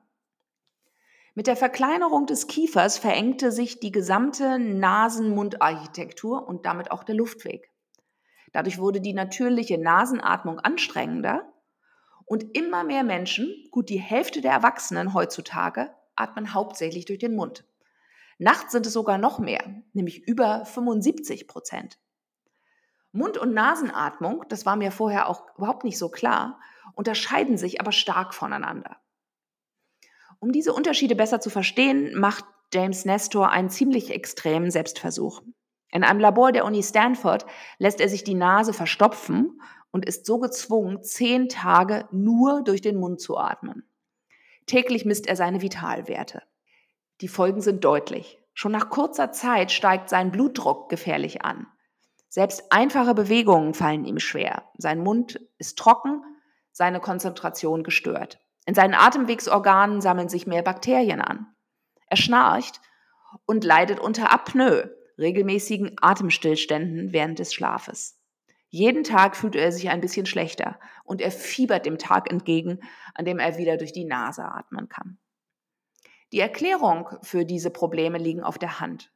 Mit 1.34 1.48
der 1.48 1.56
Verkleinerung 1.56 2.28
des 2.28 2.46
Kiefers 2.46 3.00
verengte 3.00 3.52
sich 3.52 3.80
die 3.80 3.92
gesamte 3.92 4.60
Nasen-Mund-Architektur 4.60 6.48
und 6.48 6.68
damit 6.68 6.92
auch 6.92 7.04
der 7.04 7.16
Luftweg. 7.16 7.72
Dadurch 8.54 8.78
wurde 8.78 9.02
die 9.02 9.14
natürliche 9.14 9.80
Nasenatmung 9.80 10.60
anstrengender 10.60 11.52
und 12.26 12.58
immer 12.58 12.84
mehr 12.84 13.04
Menschen, 13.04 13.68
gut 13.72 13.90
die 13.90 14.00
Hälfte 14.00 14.42
der 14.42 14.52
Erwachsenen 14.52 15.14
heutzutage, 15.14 15.92
atmen 16.16 16.54
hauptsächlich 16.54 17.06
durch 17.06 17.20
den 17.20 17.36
Mund. 17.36 17.66
Nachts 18.38 18.72
sind 18.72 18.86
es 18.86 18.94
sogar 18.94 19.18
noch 19.18 19.40
mehr, 19.40 19.64
nämlich 19.94 20.28
über 20.28 20.66
75 20.66 21.48
Prozent. 21.48 22.00
Mund- 23.12 23.38
und 23.38 23.54
Nasenatmung, 23.54 24.44
das 24.50 24.66
war 24.66 24.76
mir 24.76 24.92
vorher 24.92 25.30
auch 25.30 25.46
überhaupt 25.58 25.86
nicht 25.86 25.98
so 25.98 26.10
klar, 26.10 26.60
unterscheiden 26.96 27.58
sich 27.58 27.80
aber 27.80 27.94
stark 27.94 28.34
voneinander. 28.34 28.98
Um 30.40 30.52
diese 30.52 30.74
Unterschiede 30.74 31.16
besser 31.16 31.40
zu 31.40 31.50
verstehen, 31.50 32.20
macht 32.20 32.44
James 32.74 33.06
Nestor 33.06 33.52
einen 33.52 33.70
ziemlich 33.70 34.12
extremen 34.12 34.70
Selbstversuch. 34.70 35.42
In 35.92 36.04
einem 36.04 36.20
Labor 36.20 36.52
der 36.52 36.66
Uni 36.66 36.84
Stanford 36.84 37.46
lässt 37.78 38.02
er 38.02 38.10
sich 38.10 38.26
die 38.26 38.34
Nase 38.34 38.74
verstopfen 38.74 39.62
und 39.96 40.06
ist 40.06 40.26
so 40.26 40.40
gezwungen, 40.40 41.04
zehn 41.04 41.48
Tage 41.48 42.06
nur 42.12 42.62
durch 42.66 42.82
den 42.82 42.98
Mund 42.98 43.22
zu 43.22 43.38
atmen. 43.38 43.90
Täglich 44.66 45.06
misst 45.06 45.26
er 45.26 45.38
seine 45.38 45.62
Vitalwerte. 45.62 46.44
Die 47.22 47.30
Folgen 47.30 47.62
sind 47.62 47.86
deutlich. 47.86 48.38
Schon 48.54 48.74
nach 48.74 48.90
kurzer 48.90 49.32
Zeit 49.32 49.72
steigt 49.72 50.10
sein 50.10 50.32
Blutdruck 50.32 50.90
gefährlich 50.90 51.46
an. 51.46 51.68
Selbst 52.28 52.74
einfache 52.74 53.14
Bewegungen 53.14 53.74
fallen 53.74 54.04
ihm 54.04 54.20
schwer. 54.20 54.64
Sein 54.78 55.00
Mund 55.00 55.40
ist 55.60 55.80
trocken, 55.80 56.22
seine 56.74 57.00
Konzentration 57.00 57.82
gestört. 57.82 58.42
In 58.66 58.76
seinen 58.76 58.96
Atemwegsorganen 58.96 60.02
sammeln 60.02 60.28
sich 60.28 60.46
mehr 60.46 60.62
Bakterien 60.62 61.22
an. 61.22 61.48
Er 62.08 62.18
schnarcht 62.18 62.82
und 63.46 63.64
leidet 63.64 64.02
unter 64.02 64.30
Apnoe, 64.30 64.94
regelmäßigen 65.18 65.96
Atemstillständen 66.02 67.14
während 67.14 67.40
des 67.40 67.54
Schlafes. 67.54 68.15
Jeden 68.76 69.06
Tag 69.06 69.38
fühlt 69.38 69.56
er 69.56 69.72
sich 69.72 69.88
ein 69.88 70.02
bisschen 70.02 70.26
schlechter 70.26 70.78
und 71.06 71.22
er 71.22 71.32
fiebert 71.32 71.86
dem 71.86 71.98
Tag 71.98 72.30
entgegen, 72.30 72.82
an 73.14 73.24
dem 73.24 73.40
er 73.40 73.58
wieder 73.58 73.78
durch 73.78 73.94
die 73.94 74.04
Nase 74.04 74.44
atmen 74.44 74.90
kann. 74.90 75.18
Die 76.34 76.42
Erklärung 76.42 77.08
für 77.22 77.46
diese 77.46 77.70
Probleme 77.70 78.18
liegen 78.18 78.44
auf 78.44 78.58
der 78.58 78.82
Hand. 78.82 79.14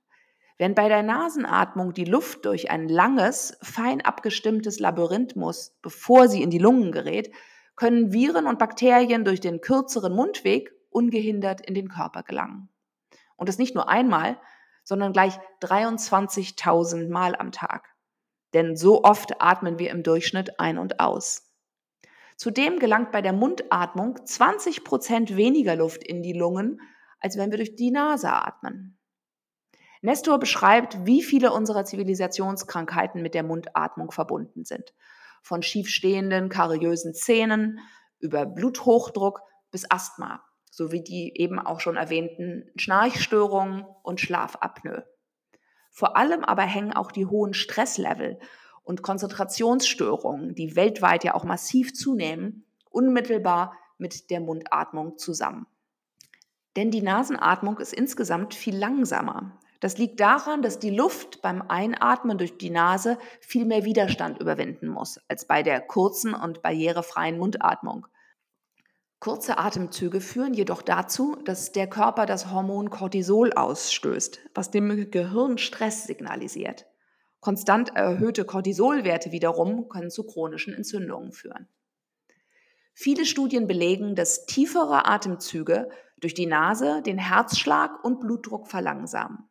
Wenn 0.57 0.75
bei 0.75 0.87
der 0.87 1.03
Nasenatmung 1.03 1.93
die 1.93 2.05
Luft 2.05 2.45
durch 2.45 2.71
ein 2.71 2.87
langes, 2.87 3.57
fein 3.61 3.99
abgestimmtes 3.99 4.79
Labyrinth 4.79 5.35
muss, 5.35 5.75
bevor 5.81 6.29
sie 6.29 6.41
in 6.41 6.51
die 6.51 6.57
Lungen 6.57 6.93
gerät, 6.93 7.29
können 7.75 8.13
Viren 8.13 8.47
und 8.47 8.59
Bakterien 8.59 9.25
durch 9.25 9.41
den 9.41 9.59
kürzeren 9.59 10.15
Mundweg 10.15 10.71
ungehindert 10.89 11.59
in 11.59 11.73
den 11.73 11.89
Körper 11.89 12.23
gelangen. 12.23 12.69
Und 13.35 13.49
das 13.49 13.57
nicht 13.57 13.75
nur 13.75 13.89
einmal, 13.89 14.39
sondern 14.85 15.11
gleich 15.11 15.37
23.000 15.59 17.09
Mal 17.09 17.35
am 17.35 17.51
Tag 17.51 17.98
denn 18.53 18.75
so 18.75 19.03
oft 19.03 19.41
atmen 19.41 19.79
wir 19.79 19.91
im 19.91 20.03
Durchschnitt 20.03 20.59
ein 20.59 20.77
und 20.77 20.99
aus. 20.99 21.49
Zudem 22.37 22.79
gelangt 22.79 23.11
bei 23.11 23.21
der 23.21 23.33
Mundatmung 23.33 24.25
20 24.25 24.83
Prozent 24.83 25.35
weniger 25.35 25.75
Luft 25.75 26.03
in 26.03 26.23
die 26.23 26.33
Lungen, 26.33 26.79
als 27.19 27.37
wenn 27.37 27.51
wir 27.51 27.57
durch 27.57 27.75
die 27.75 27.91
Nase 27.91 28.31
atmen. 28.31 28.97
Nestor 30.01 30.39
beschreibt, 30.39 31.05
wie 31.05 31.21
viele 31.21 31.51
unserer 31.51 31.83
Zivilisationskrankheiten 31.83 33.21
mit 33.21 33.33
der 33.33 33.43
Mundatmung 33.43 34.11
verbunden 34.11 34.63
sind. 34.63 34.93
Von 35.43 35.61
schiefstehenden, 35.61 36.47
kariösen 36.47 37.13
Zähnen 37.13 37.79
über 38.19 38.45
Bluthochdruck 38.45 39.41
bis 39.71 39.89
Asthma, 39.91 40.41
sowie 40.71 41.03
die 41.03 41.33
eben 41.35 41.59
auch 41.59 41.81
schon 41.81 41.97
erwähnten 41.97 42.71
Schnarchstörungen 42.77 43.85
und 44.03 44.21
Schlafapnoe. 44.21 45.03
Vor 45.89 46.15
allem 46.15 46.43
aber 46.43 46.63
hängen 46.63 46.93
auch 46.93 47.11
die 47.11 47.25
hohen 47.25 47.53
Stresslevel 47.53 48.39
und 48.83 49.01
Konzentrationsstörungen, 49.01 50.55
die 50.55 50.75
weltweit 50.75 51.23
ja 51.23 51.35
auch 51.35 51.43
massiv 51.43 51.93
zunehmen, 51.93 52.65
unmittelbar 52.89 53.77
mit 53.97 54.29
der 54.29 54.39
Mundatmung 54.39 55.17
zusammen. 55.17 55.67
Denn 56.75 56.91
die 56.91 57.01
Nasenatmung 57.01 57.77
ist 57.79 57.93
insgesamt 57.93 58.53
viel 58.53 58.75
langsamer. 58.75 59.59
Das 59.79 59.97
liegt 59.97 60.19
daran, 60.19 60.61
dass 60.61 60.79
die 60.79 60.89
Luft 60.89 61.41
beim 61.41 61.61
Einatmen 61.61 62.37
durch 62.37 62.57
die 62.57 62.69
Nase 62.69 63.17
viel 63.39 63.65
mehr 63.65 63.85
Widerstand 63.85 64.39
überwinden 64.39 64.87
muss 64.87 65.19
als 65.27 65.45
bei 65.45 65.63
der 65.63 65.81
kurzen 65.81 66.33
und 66.33 66.61
barrierefreien 66.61 67.37
Mundatmung. 67.37 68.07
Kurze 69.19 69.57
Atemzüge 69.57 70.21
führen 70.21 70.53
jedoch 70.53 70.81
dazu, 70.81 71.35
dass 71.43 71.73
der 71.73 71.87
Körper 71.87 72.25
das 72.25 72.51
Hormon 72.51 72.89
Cortisol 72.89 73.51
ausstößt, 73.51 74.39
was 74.53 74.71
dem 74.71 75.11
Gehirn 75.11 75.57
Stress 75.57 76.05
signalisiert. 76.05 76.85
Konstant 77.41 77.95
erhöhte 77.95 78.45
Cortisolwerte 78.45 79.33
wiederum 79.33 79.89
können 79.89 80.09
zu 80.09 80.25
chronischen 80.25 80.73
Entzündungen 80.73 81.33
führen. 81.33 81.67
Viele 82.93 83.25
Studien 83.25 83.67
belegen, 83.67 84.15
dass 84.15 84.45
tiefere 84.45 85.05
Atemzüge 85.05 85.89
durch 86.17 86.33
die 86.33 86.45
Nase 86.45 87.01
den 87.01 87.17
Herzschlag 87.17 88.03
und 88.03 88.21
Blutdruck 88.21 88.67
verlangsamen. 88.67 89.49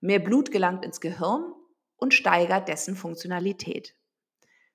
Mehr 0.00 0.18
Blut 0.18 0.50
gelangt 0.50 0.84
ins 0.84 1.00
Gehirn 1.00 1.52
und 1.96 2.14
steigert 2.14 2.68
dessen 2.68 2.96
Funktionalität. 2.96 3.94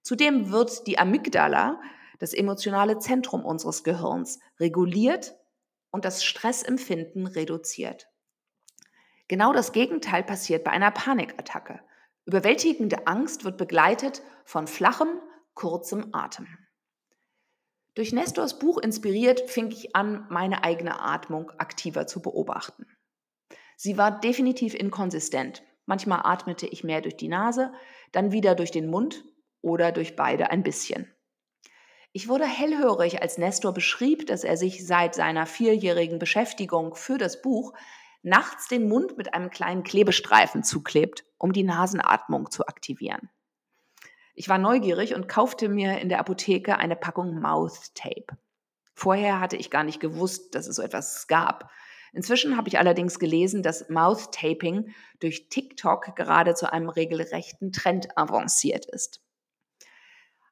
Zudem 0.01 0.51
wird 0.51 0.87
die 0.87 0.97
Amygdala 0.97 1.79
das 2.19 2.33
emotionale 2.33 2.99
Zentrum 2.99 3.45
unseres 3.45 3.83
Gehirns 3.83 4.39
reguliert 4.59 5.35
und 5.91 6.05
das 6.05 6.23
Stressempfinden 6.23 7.27
reduziert. 7.27 8.09
Genau 9.27 9.53
das 9.53 9.71
Gegenteil 9.71 10.23
passiert 10.23 10.63
bei 10.63 10.71
einer 10.71 10.91
Panikattacke. 10.91 11.81
Überwältigende 12.25 13.07
Angst 13.07 13.43
wird 13.43 13.57
begleitet 13.57 14.21
von 14.45 14.67
flachem, 14.67 15.21
kurzem 15.53 16.09
Atem. 16.13 16.47
Durch 17.95 18.13
Nestors 18.13 18.59
Buch 18.59 18.77
inspiriert 18.77 19.41
fing 19.49 19.71
ich 19.71 19.95
an, 19.95 20.27
meine 20.29 20.63
eigene 20.63 21.01
Atmung 21.01 21.51
aktiver 21.57 22.05
zu 22.05 22.21
beobachten. 22.21 22.85
Sie 23.75 23.97
war 23.97 24.19
definitiv 24.19 24.75
inkonsistent. 24.75 25.63
Manchmal 25.85 26.21
atmete 26.23 26.67
ich 26.67 26.83
mehr 26.83 27.01
durch 27.01 27.17
die 27.17 27.27
Nase, 27.27 27.73
dann 28.11 28.31
wieder 28.31 28.55
durch 28.55 28.71
den 28.71 28.89
Mund 28.89 29.23
oder 29.61 29.91
durch 29.91 30.15
beide 30.15 30.51
ein 30.51 30.63
bisschen. 30.63 31.11
Ich 32.17 32.27
wurde 32.27 32.47
hellhörig, 32.47 33.21
als 33.21 33.37
Nestor 33.37 33.75
beschrieb, 33.75 34.25
dass 34.25 34.43
er 34.43 34.57
sich 34.57 34.87
seit 34.87 35.13
seiner 35.13 35.45
vierjährigen 35.45 36.17
Beschäftigung 36.17 36.95
für 36.95 37.19
das 37.19 37.43
Buch 37.43 37.73
nachts 38.23 38.67
den 38.67 38.89
Mund 38.89 39.19
mit 39.19 39.35
einem 39.35 39.51
kleinen 39.51 39.83
Klebestreifen 39.83 40.63
zuklebt, 40.63 41.25
um 41.37 41.53
die 41.53 41.61
Nasenatmung 41.61 42.49
zu 42.49 42.65
aktivieren. 42.65 43.29
Ich 44.33 44.49
war 44.49 44.57
neugierig 44.57 45.13
und 45.13 45.27
kaufte 45.29 45.69
mir 45.69 45.99
in 45.99 46.09
der 46.09 46.19
Apotheke 46.19 46.79
eine 46.79 46.95
Packung 46.95 47.39
Mouth 47.39 47.93
Tape. 47.93 48.35
Vorher 48.95 49.39
hatte 49.39 49.57
ich 49.57 49.69
gar 49.69 49.83
nicht 49.83 49.99
gewusst, 49.99 50.55
dass 50.55 50.65
es 50.65 50.77
so 50.77 50.81
etwas 50.81 51.27
gab. 51.27 51.69
Inzwischen 52.13 52.57
habe 52.57 52.67
ich 52.67 52.79
allerdings 52.79 53.19
gelesen, 53.19 53.61
dass 53.61 53.89
Mouth 53.89 54.31
Taping 54.31 54.91
durch 55.19 55.49
TikTok 55.49 56.15
gerade 56.15 56.55
zu 56.55 56.73
einem 56.73 56.89
regelrechten 56.89 57.71
Trend 57.71 58.17
avanciert 58.17 58.87
ist. 58.87 59.21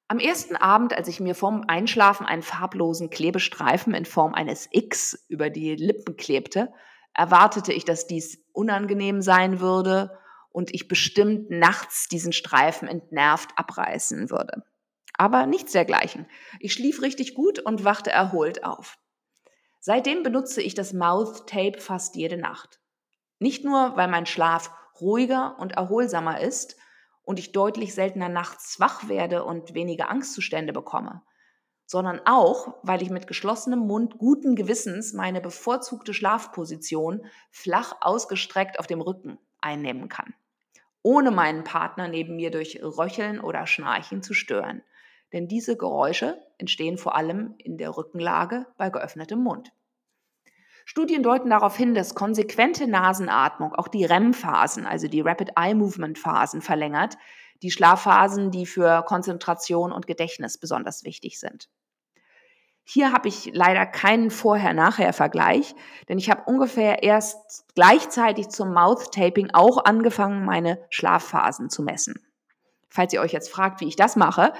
Am 0.07 0.19
ersten 0.19 0.55
Abend, 0.55 0.93
als 0.93 1.07
ich 1.07 1.19
mir 1.19 1.33
vorm 1.33 1.63
Einschlafen 1.67 2.27
einen 2.27 2.43
farblosen 2.43 3.09
Klebestreifen 3.09 3.95
in 3.95 4.05
Form 4.05 4.35
eines 4.35 4.67
X 4.71 5.25
über 5.29 5.49
die 5.49 5.75
Lippen 5.75 6.15
klebte, 6.15 6.71
erwartete 7.13 7.73
ich, 7.73 7.85
dass 7.85 8.05
dies 8.05 8.43
unangenehm 8.53 9.21
sein 9.21 9.59
würde 9.59 10.19
und 10.51 10.73
ich 10.73 10.87
bestimmt 10.87 11.49
nachts 11.49 12.07
diesen 12.07 12.33
Streifen 12.33 12.87
entnervt 12.87 13.49
abreißen 13.55 14.29
würde. 14.29 14.63
Aber 15.17 15.47
nichts 15.47 15.71
dergleichen. 15.71 16.27
Ich 16.59 16.73
schlief 16.73 17.01
richtig 17.01 17.33
gut 17.33 17.57
und 17.59 17.83
wachte 17.83 18.11
erholt 18.11 18.63
auf. 18.63 18.99
Seitdem 19.79 20.23
benutze 20.23 20.61
ich 20.61 20.75
das 20.75 20.93
Mouth 20.93 21.47
Tape 21.47 21.79
fast 21.79 22.15
jede 22.15 22.37
Nacht. 22.37 22.79
Nicht 23.39 23.63
nur, 23.63 23.95
weil 23.95 24.07
mein 24.07 24.25
Schlaf 24.25 24.71
ruhiger 24.99 25.57
und 25.59 25.73
erholsamer 25.73 26.41
ist 26.41 26.77
und 27.25 27.39
ich 27.39 27.51
deutlich 27.51 27.93
seltener 27.93 28.29
nachts 28.29 28.79
wach 28.79 29.09
werde 29.09 29.43
und 29.43 29.73
weniger 29.73 30.09
Angstzustände 30.09 30.71
bekomme, 30.71 31.23
sondern 31.85 32.21
auch, 32.25 32.75
weil 32.83 33.01
ich 33.01 33.09
mit 33.09 33.27
geschlossenem 33.27 33.79
Mund 33.79 34.17
guten 34.17 34.55
Gewissens 34.55 35.13
meine 35.13 35.41
bevorzugte 35.41 36.13
Schlafposition 36.13 37.25
flach 37.51 37.95
ausgestreckt 38.01 38.79
auf 38.79 38.87
dem 38.87 39.01
Rücken 39.01 39.37
einnehmen 39.59 40.07
kann, 40.07 40.33
ohne 41.01 41.31
meinen 41.31 41.63
Partner 41.63 42.07
neben 42.07 42.35
mir 42.35 42.51
durch 42.51 42.81
Röcheln 42.81 43.39
oder 43.39 43.67
Schnarchen 43.67 44.23
zu 44.23 44.33
stören. 44.33 44.83
Denn 45.33 45.47
diese 45.47 45.75
Geräusche 45.75 46.39
entstehen 46.59 46.97
vor 46.97 47.15
allem 47.15 47.55
in 47.57 47.77
der 47.77 47.97
Rückenlage 47.97 48.67
bei 48.77 48.89
geöffnetem 48.89 49.39
Mund. 49.39 49.73
Studien 50.87 51.23
deuten 51.23 51.49
darauf 51.49 51.75
hin, 51.75 51.95
dass 51.95 52.13
konsequente 52.13 52.87
Nasenatmung 52.87 53.73
auch 53.73 53.87
die 53.87 54.05
REM-Phasen, 54.05 54.85
also 54.85 55.07
die 55.07 55.21
Rapid 55.21 55.53
Eye 55.57 55.73
Movement 55.73 56.19
Phasen, 56.19 56.61
verlängert, 56.61 57.17
die 57.63 57.71
Schlafphasen, 57.71 58.51
die 58.51 58.67
für 58.67 59.03
Konzentration 59.03 59.91
und 59.91 60.05
Gedächtnis 60.05 60.59
besonders 60.59 61.03
wichtig 61.03 61.39
sind. 61.39 61.69
Hier 62.83 63.11
habe 63.11 63.27
ich 63.27 63.49
leider 63.51 63.87
keinen 63.87 64.29
Vorher-Nachher-Vergleich, 64.29 65.73
denn 66.07 66.19
ich 66.19 66.29
habe 66.29 66.43
ungefähr 66.45 67.01
erst 67.01 67.65
gleichzeitig 67.73 68.49
zum 68.49 68.71
Mouth-Taping 68.71 69.49
auch 69.53 69.83
angefangen, 69.85 70.45
meine 70.45 70.79
Schlafphasen 70.91 71.71
zu 71.71 71.81
messen. 71.81 72.24
Falls 72.89 73.13
ihr 73.13 73.21
euch 73.21 73.33
jetzt 73.33 73.49
fragt, 73.49 73.81
wie 73.81 73.87
ich 73.87 73.95
das 73.95 74.15
mache, 74.15 74.53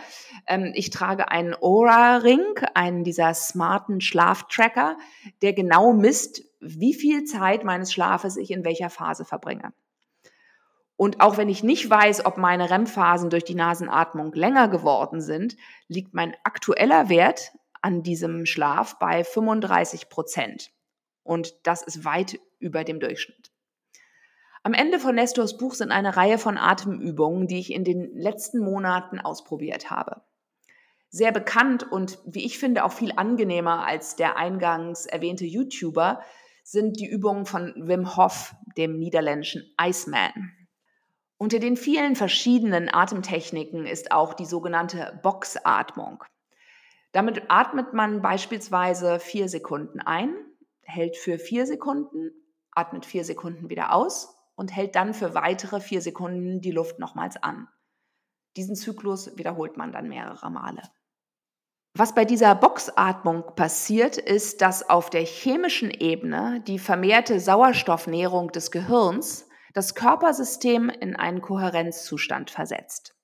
ähm, 0.47 0.71
ich 0.75 0.89
trage 0.89 1.29
einen 1.29 1.53
Aura-Ring, 1.53 2.43
einen 2.73 3.03
dieser 3.03 3.33
smarten 3.33 4.01
Schlaftracker, 4.01 4.97
der 5.41 5.53
genau 5.53 5.93
misst, 5.93 6.43
wie 6.59 6.93
viel 6.93 7.23
Zeit 7.25 7.63
meines 7.63 7.93
Schlafes 7.93 8.37
ich 8.37 8.51
in 8.51 8.65
welcher 8.65 8.89
Phase 8.89 9.25
verbringe. 9.25 9.73
Und 10.97 11.19
auch 11.21 11.37
wenn 11.37 11.49
ich 11.49 11.63
nicht 11.63 11.89
weiß, 11.89 12.25
ob 12.25 12.37
meine 12.37 12.69
REM-Phasen 12.69 13.29
durch 13.29 13.43
die 13.43 13.55
Nasenatmung 13.55 14.33
länger 14.33 14.69
geworden 14.69 15.21
sind, 15.21 15.57
liegt 15.87 16.13
mein 16.13 16.35
aktueller 16.43 17.09
Wert 17.09 17.51
an 17.81 18.01
diesem 18.01 18.45
Schlaf 18.45 18.97
bei 18.97 19.23
35 19.23 20.09
Prozent. 20.09 20.71
Und 21.23 21.53
das 21.63 21.81
ist 21.81 22.05
weit 22.05 22.39
über 22.59 22.83
dem 22.83 22.99
Durchschnitt. 22.99 23.51
Am 24.65 24.73
Ende 24.73 24.97
von 24.97 25.13
Nestors 25.13 25.57
Buch 25.57 25.75
sind 25.75 25.91
eine 25.91 26.17
Reihe 26.17 26.39
von 26.39 26.57
Atemübungen, 26.57 27.45
die 27.45 27.59
ich 27.59 27.71
in 27.71 27.83
den 27.83 28.17
letzten 28.17 28.57
Monaten 28.57 29.19
ausprobiert 29.19 29.91
habe. 29.91 30.23
Sehr 31.09 31.31
bekannt 31.31 31.83
und 31.91 32.17
wie 32.25 32.43
ich 32.43 32.57
finde 32.57 32.83
auch 32.83 32.91
viel 32.91 33.11
angenehmer 33.15 33.85
als 33.85 34.15
der 34.15 34.37
eingangs 34.37 35.05
erwähnte 35.05 35.45
YouTuber 35.45 36.23
sind 36.63 36.99
die 36.99 37.05
Übungen 37.05 37.45
von 37.45 37.75
Wim 37.77 38.17
Hof, 38.17 38.55
dem 38.75 38.97
niederländischen 38.97 39.71
Iceman. 39.79 40.51
Unter 41.37 41.59
den 41.59 41.77
vielen 41.77 42.15
verschiedenen 42.15 42.91
Atemtechniken 42.91 43.85
ist 43.85 44.11
auch 44.11 44.33
die 44.33 44.45
sogenannte 44.45 45.19
Boxatmung. 45.21 46.23
Damit 47.11 47.43
atmet 47.49 47.93
man 47.93 48.23
beispielsweise 48.23 49.19
vier 49.19 49.47
Sekunden 49.47 49.99
ein, 49.99 50.33
hält 50.81 51.17
für 51.17 51.37
vier 51.37 51.67
Sekunden, 51.67 52.31
atmet 52.71 53.05
vier 53.05 53.23
Sekunden 53.23 53.69
wieder 53.69 53.93
aus 53.93 54.34
und 54.55 54.75
hält 54.75 54.95
dann 54.95 55.13
für 55.13 55.33
weitere 55.33 55.79
vier 55.79 56.01
Sekunden 56.01 56.61
die 56.61 56.71
Luft 56.71 56.99
nochmals 56.99 57.41
an. 57.41 57.67
Diesen 58.57 58.75
Zyklus 58.75 59.37
wiederholt 59.37 59.77
man 59.77 59.91
dann 59.91 60.07
mehrere 60.07 60.49
Male. 60.49 60.81
Was 61.97 62.13
bei 62.13 62.25
dieser 62.25 62.55
Boxatmung 62.55 63.55
passiert, 63.55 64.17
ist, 64.17 64.61
dass 64.61 64.89
auf 64.89 65.09
der 65.09 65.21
chemischen 65.21 65.91
Ebene 65.91 66.61
die 66.67 66.79
vermehrte 66.79 67.39
Sauerstoffnährung 67.39 68.51
des 68.51 68.71
Gehirns 68.71 69.47
das 69.73 69.95
Körpersystem 69.95 70.89
in 70.89 71.15
einen 71.15 71.41
Kohärenzzustand 71.41 72.49
versetzt. 72.49 73.15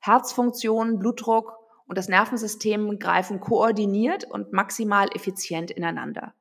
Herzfunktion, 0.00 0.98
Blutdruck 0.98 1.54
und 1.86 1.96
das 1.96 2.08
Nervensystem 2.08 2.98
greifen 2.98 3.40
koordiniert 3.40 4.24
und 4.24 4.52
maximal 4.52 5.08
effizient 5.14 5.70
ineinander. 5.70 6.34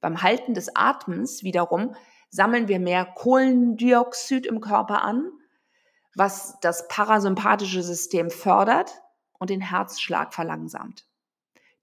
Beim 0.00 0.22
Halten 0.22 0.54
des 0.54 0.74
Atems 0.76 1.42
wiederum 1.42 1.96
sammeln 2.34 2.66
wir 2.66 2.80
mehr 2.80 3.04
Kohlendioxid 3.04 4.44
im 4.44 4.60
Körper 4.60 5.04
an, 5.04 5.30
was 6.16 6.58
das 6.62 6.88
parasympathische 6.88 7.84
System 7.84 8.28
fördert 8.28 8.90
und 9.38 9.50
den 9.50 9.60
Herzschlag 9.60 10.34
verlangsamt. 10.34 11.06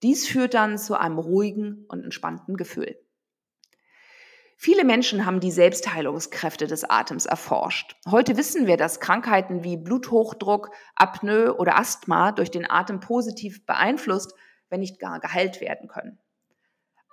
Dies 0.03 0.27
führt 0.27 0.53
dann 0.53 0.77
zu 0.77 0.99
einem 0.99 1.19
ruhigen 1.19 1.85
und 1.87 2.03
entspannten 2.03 2.57
Gefühl. 2.57 2.97
Viele 4.57 4.83
Menschen 4.83 5.25
haben 5.25 5.39
die 5.39 5.51
Selbstheilungskräfte 5.51 6.67
des 6.67 6.83
Atems 6.83 7.25
erforscht. 7.25 7.95
Heute 8.09 8.35
wissen 8.35 8.67
wir, 8.67 8.75
dass 8.75 8.99
Krankheiten 8.99 9.63
wie 9.63 9.77
Bluthochdruck, 9.77 10.71
Apnoe 10.95 11.55
oder 11.55 11.79
Asthma 11.79 12.33
durch 12.33 12.51
den 12.51 12.69
Atem 12.69 12.99
positiv 12.99 13.65
beeinflusst, 13.65 14.33
wenn 14.69 14.81
nicht 14.81 14.99
gar 14.99 15.21
geheilt 15.21 15.61
werden 15.61 15.87
können. 15.87 16.19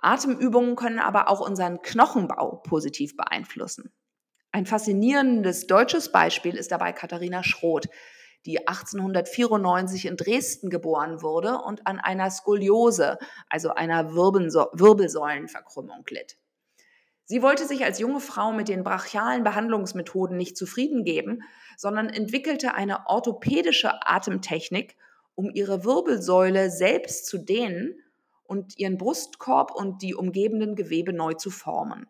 Atemübungen 0.01 0.75
können 0.75 0.99
aber 0.99 1.29
auch 1.29 1.39
unseren 1.39 1.81
Knochenbau 1.81 2.57
positiv 2.57 3.17
beeinflussen. 3.17 3.91
Ein 4.51 4.65
faszinierendes 4.65 5.67
deutsches 5.67 6.11
Beispiel 6.11 6.55
ist 6.55 6.71
dabei 6.71 6.91
Katharina 6.91 7.43
Schroth, 7.43 7.87
die 8.45 8.67
1894 8.67 10.05
in 10.05 10.17
Dresden 10.17 10.69
geboren 10.69 11.21
wurde 11.21 11.57
und 11.59 11.85
an 11.85 11.99
einer 11.99 12.31
Skoliose, 12.31 13.17
also 13.49 13.71
einer 13.71 14.13
Wirbelsäulenverkrümmung 14.13 16.05
litt. 16.09 16.37
Sie 17.25 17.43
wollte 17.43 17.67
sich 17.67 17.83
als 17.83 17.99
junge 17.99 18.21
Frau 18.21 18.53
mit 18.53 18.69
den 18.69 18.83
brachialen 18.83 19.43
Behandlungsmethoden 19.43 20.35
nicht 20.35 20.57
zufrieden 20.57 21.03
geben, 21.03 21.43
sondern 21.77 22.09
entwickelte 22.09 22.73
eine 22.73 23.05
orthopädische 23.05 23.91
Atemtechnik, 24.07 24.97
um 25.35 25.51
ihre 25.53 25.85
Wirbelsäule 25.85 26.71
selbst 26.71 27.27
zu 27.27 27.37
dehnen 27.37 28.01
und 28.49 28.77
ihren 28.79 28.97
Brustkorb 28.97 29.71
und 29.73 30.01
die 30.01 30.15
umgebenden 30.15 30.75
Gewebe 30.75 31.13
neu 31.13 31.33
zu 31.33 31.51
formen. 31.51 32.07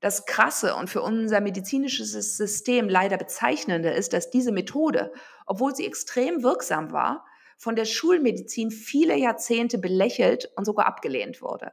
Das 0.00 0.24
Krasse 0.24 0.74
und 0.74 0.90
für 0.90 1.02
unser 1.02 1.40
medizinisches 1.40 2.36
System 2.36 2.88
leider 2.88 3.18
bezeichnende 3.18 3.90
ist, 3.90 4.14
dass 4.14 4.30
diese 4.30 4.50
Methode, 4.50 5.12
obwohl 5.46 5.76
sie 5.76 5.86
extrem 5.86 6.42
wirksam 6.42 6.90
war, 6.90 7.24
von 7.58 7.76
der 7.76 7.84
Schulmedizin 7.84 8.70
viele 8.70 9.16
Jahrzehnte 9.16 9.78
belächelt 9.78 10.50
und 10.56 10.64
sogar 10.64 10.86
abgelehnt 10.86 11.42
wurde. 11.42 11.72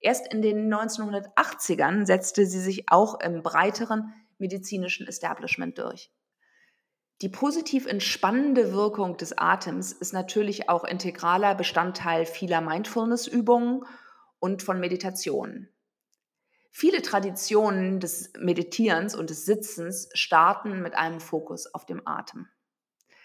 Erst 0.00 0.32
in 0.32 0.40
den 0.40 0.72
1980ern 0.72 2.06
setzte 2.06 2.46
sie 2.46 2.60
sich 2.60 2.90
auch 2.90 3.20
im 3.20 3.42
breiteren 3.42 4.14
medizinischen 4.38 5.06
Establishment 5.06 5.78
durch. 5.78 6.10
Die 7.22 7.28
positiv 7.28 7.86
entspannende 7.86 8.72
Wirkung 8.72 9.18
des 9.18 9.36
Atems 9.36 9.92
ist 9.92 10.14
natürlich 10.14 10.70
auch 10.70 10.84
integraler 10.84 11.54
Bestandteil 11.54 12.24
vieler 12.24 12.62
Mindfulness-Übungen 12.62 13.84
und 14.38 14.62
von 14.62 14.80
Meditationen. 14.80 15.68
Viele 16.70 17.02
Traditionen 17.02 18.00
des 18.00 18.32
Meditierens 18.38 19.14
und 19.14 19.28
des 19.28 19.44
Sitzens 19.44 20.08
starten 20.14 20.80
mit 20.80 20.94
einem 20.94 21.20
Fokus 21.20 21.74
auf 21.74 21.84
dem 21.84 22.00
Atem. 22.06 22.48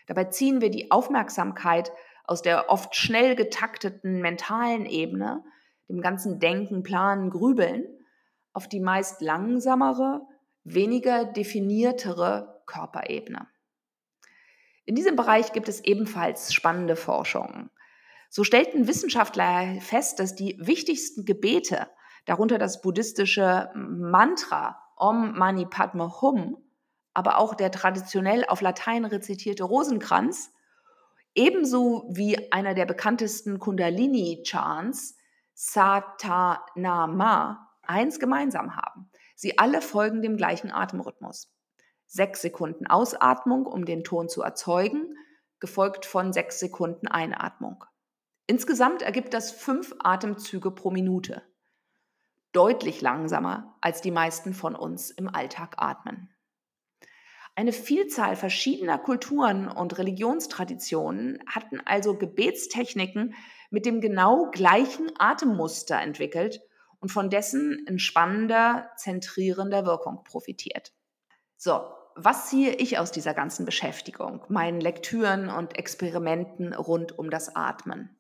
Dabei 0.08 0.26
ziehen 0.26 0.60
wir 0.60 0.72
die 0.72 0.92
Aufmerksamkeit 0.92 1.92
aus 2.26 2.42
der 2.42 2.70
oft 2.70 2.96
schnell 2.96 3.36
getakteten 3.36 4.20
mentalen 4.20 4.86
Ebene 4.86 5.44
dem 5.88 6.02
ganzen 6.02 6.40
Denken, 6.40 6.84
Planen, 6.84 7.30
Grübeln, 7.30 7.86
auf 8.52 8.68
die 8.68 8.80
meist 8.80 9.22
langsamere, 9.22 10.22
weniger 10.64 11.26
definiertere 11.26 12.62
Körperebene. 12.66 13.48
In 14.86 14.96
diesem 14.96 15.16
Bereich 15.16 15.52
gibt 15.52 15.68
es 15.68 15.84
ebenfalls 15.84 16.54
spannende 16.54 16.96
Forschungen. 16.96 17.72
So 18.30 18.44
stellten 18.44 18.88
Wissenschaftler 18.88 19.82
fest, 19.82 20.20
dass 20.20 20.36
die 20.36 20.58
wichtigsten 20.60 21.26
Gebete, 21.26 21.88
darunter 22.26 22.58
das 22.58 22.82
buddhistische 22.82 23.72
Mantra 23.76 24.80
Om 24.96 25.38
Mani 25.38 25.66
Padme 25.66 26.22
Hum, 26.22 26.58
aber 27.14 27.38
auch 27.38 27.56
der 27.56 27.72
traditionell 27.72 28.46
auf 28.46 28.62
Latein 28.62 29.06
rezitierte 29.06 29.64
Rosenkranz, 29.64 30.52
ebenso 31.34 32.08
wie 32.10 32.52
einer 32.52 32.74
der 32.74 32.86
bekanntesten 32.86 33.58
Kundalini-Chants 33.60 35.18
Satanama 35.54 36.90
eins 37.82 38.20
gemeinsam 38.20 38.76
haben. 38.76 39.10
Sie 39.36 39.58
alle 39.58 39.82
folgen 39.82 40.22
dem 40.22 40.38
gleichen 40.38 40.72
Atemrhythmus. 40.72 41.55
Sechs 42.06 42.42
Sekunden 42.42 42.88
Ausatmung, 42.88 43.66
um 43.66 43.86
den 43.86 44.04
Ton 44.04 44.30
zu 44.30 44.42
erzeugen, 44.42 45.16
gefolgt 45.60 46.06
von 46.06 46.34
sechs 46.34 46.60
Sekunden 46.60 47.08
Einatmung. 47.08 47.84
Insgesamt 48.48 49.02
ergibt 49.02 49.34
das 49.34 49.52
fünf 49.52 49.96
Atemzüge 50.00 50.72
pro 50.72 50.92
Minute. 50.92 51.42
Deutlich 52.52 53.02
langsamer, 53.02 53.76
als 53.82 54.02
die 54.02 54.12
meisten 54.12 54.54
von 54.54 54.76
uns 54.76 55.10
im 55.10 55.28
Alltag 55.28 55.76
atmen. 55.78 56.30
Eine 57.56 57.72
Vielzahl 57.72 58.36
verschiedener 58.36 58.98
Kulturen 59.00 59.70
und 59.70 59.98
Religionstraditionen 59.98 61.42
hatten 61.48 61.80
also 61.80 62.18
Gebetstechniken 62.18 63.34
mit 63.70 63.86
dem 63.86 64.02
genau 64.02 64.52
gleichen 64.52 65.10
Atemmuster 65.18 66.00
entwickelt 66.00 66.62
und 67.00 67.10
von 67.10 67.30
dessen 67.30 67.86
entspannender, 67.88 68.92
zentrierender 68.98 69.86
Wirkung 69.86 70.24
profitiert. 70.24 70.94
So, 71.58 71.82
was 72.16 72.50
ziehe 72.50 72.74
ich 72.74 72.98
aus 72.98 73.12
dieser 73.12 73.34
ganzen 73.34 73.66
Beschäftigung, 73.66 74.42
meinen 74.48 74.80
Lektüren 74.80 75.50
und 75.50 75.78
Experimenten 75.78 76.74
rund 76.74 77.18
um 77.18 77.30
das 77.30 77.56
Atmen? 77.56 78.16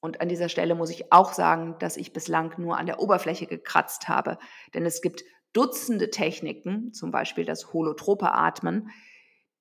Und 0.00 0.20
an 0.20 0.28
dieser 0.28 0.48
Stelle 0.48 0.74
muss 0.74 0.90
ich 0.90 1.12
auch 1.12 1.32
sagen, 1.32 1.76
dass 1.80 1.96
ich 1.96 2.12
bislang 2.12 2.54
nur 2.56 2.78
an 2.78 2.86
der 2.86 3.00
Oberfläche 3.00 3.46
gekratzt 3.46 4.08
habe, 4.08 4.38
denn 4.74 4.86
es 4.86 5.02
gibt 5.02 5.24
Dutzende 5.54 6.10
Techniken, 6.10 6.92
zum 6.92 7.10
Beispiel 7.10 7.44
das 7.44 7.72
holotrope 7.72 8.32
Atmen, 8.32 8.90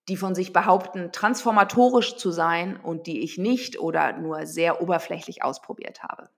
die 0.10 0.18
von 0.18 0.36
sich 0.36 0.54
behaupten, 0.54 1.12
transformatorisch 1.12 2.18
zu 2.18 2.32
sein 2.32 2.78
und 2.78 3.08
die 3.08 3.22
ich 3.22 3.38
nicht 3.38 3.80
oder 3.80 4.18
nur 4.18 4.46
sehr 4.46 4.82
oberflächlich 4.82 5.44
ausprobiert 5.44 6.04
habe. 6.04 6.30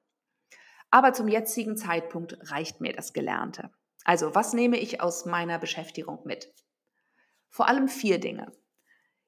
Aber 0.91 1.13
zum 1.13 1.28
jetzigen 1.28 1.78
Zeitpunkt 1.78 2.38
reicht 2.52 2.80
mir 2.80 2.93
das 2.93 3.13
Gelernte. 3.13 3.71
Also, 4.10 4.34
was 4.34 4.54
nehme 4.54 4.80
ich 4.80 5.02
aus 5.02 5.28
meiner 5.28 5.60
Beschäftigung 5.60 6.22
mit? 6.24 6.52
Vor 7.48 7.67
allem 7.67 7.88
vier 7.88 8.19
Dinge. 8.19 8.52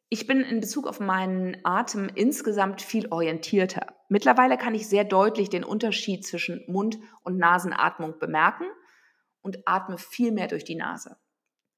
Ich 0.10 0.26
bin 0.26 0.42
in 0.42 0.60
Bezug 0.60 0.88
auf 0.88 1.00
meinen 1.00 1.56
Atem 1.64 2.10
insgesamt 2.16 2.82
viel 2.82 3.08
orientierter. 3.10 3.96
Mittlerweile 4.10 4.58
kann 4.58 4.74
ich 4.74 4.90
sehr 4.90 5.04
deutlich 5.04 5.52
den 5.52 5.64
Unterschied 5.64 6.26
zwischen 6.26 6.64
Mund- 6.68 6.98
und 7.22 7.38
Nasenatmung 7.38 8.18
bemerken 8.18 8.64
und 9.44 9.60
atme 9.68 10.00
viel 10.00 10.32
mehr 10.32 10.48
durch 10.48 10.64
die 10.64 10.78
Nase. 10.78 11.16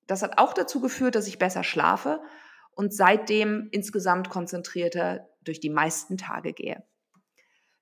Das 0.07 0.23
hat 0.23 0.37
auch 0.37 0.53
dazu 0.53 0.79
geführt, 0.79 1.15
dass 1.15 1.27
ich 1.27 1.37
besser 1.37 1.65
schlafe 1.65 2.21
und 2.71 2.93
seitdem 2.93 3.67
insgesamt 3.73 4.29
konzentrierter 4.29 5.27
durch 5.41 5.59
die 5.59 5.69
meisten 5.69 6.17
Tage 6.17 6.53
gehe. 6.53 6.87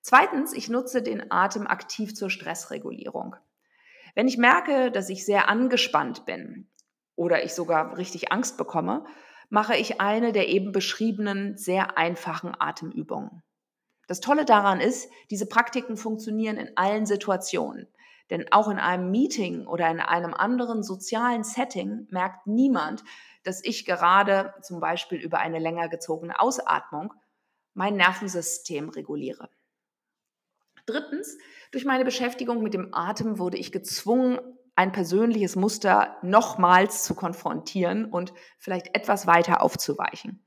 Zweitens, 0.02 0.52
ich 0.52 0.68
nutze 0.68 1.04
den 1.04 1.32
Atem 1.32 1.68
aktiv 1.68 2.16
zur 2.16 2.32
Stressregulierung. 2.32 3.36
Wenn 4.15 4.28
ich 4.28 4.38
merke, 4.38 4.91
dass 4.91 5.10
ich 5.10 5.26
sehr 5.26 5.50
angespannt 5.50 6.26
bin 6.26 6.69
oder 7.15 7.43
ich 7.43 7.54
sogar 7.54 7.97
richtig 7.97 8.32
Angst 8.32 8.58
bekomme, 8.58 9.06
mache 9.50 9.76
ich 9.76 10.00
eine 10.00 10.32
der 10.32 10.47
eben 10.47 10.71
beschriebenen 10.71 11.58
sehr 11.58 11.97
einfachen 11.97 12.54
Atemübungen. 12.58 13.43
Das 14.08 14.19
Tolle 14.19 14.45
daran 14.45 14.82
ist, 14.82 15.10
diese 15.30 15.45
Praktiken 15.45 15.97
funktionieren 15.97 16.58
in 16.58 16.76
allen 16.76 17.06
Situationen. 17.06 17.88
Denn 18.30 18.45
auch 18.52 18.69
in 18.69 18.80
einem 18.80 19.12
Meeting 19.12 19.67
oder 19.67 19.89
in 19.89 20.00
einem 20.00 20.34
anderen 20.34 20.84
sozialen 20.84 21.43
Setting 21.43 22.08
merkt 22.12 22.47
niemand, 22.47 23.04
dass 23.43 23.63
ich 23.63 23.86
gerade 23.86 24.54
zum 24.62 24.80
Beispiel 24.80 25.19
über 25.19 25.39
eine 25.39 25.60
länger 25.60 25.89
gezogene 25.89 26.39
Ausatmung 26.39 27.13
mein 27.74 27.95
Nervensystem 27.95 28.89
reguliere. 28.89 29.50
Drittens, 30.86 31.38
durch 31.72 31.86
meine 31.86 32.06
Beschäftigung 32.06 32.62
mit 32.62 32.74
dem 32.74 32.94
Atem 32.94 33.40
wurde 33.40 33.58
ich 33.58 33.72
gezwungen, 33.72 34.40
ein 34.76 34.92
persönliches 34.92 35.56
Muster 35.56 36.18
nochmals 36.22 37.04
zu 37.04 37.14
konfrontieren 37.16 38.06
und 38.06 38.34
vielleicht 38.58 38.96
etwas 38.96 39.28
weiter 39.28 39.62
aufzuweichen. 39.62 40.46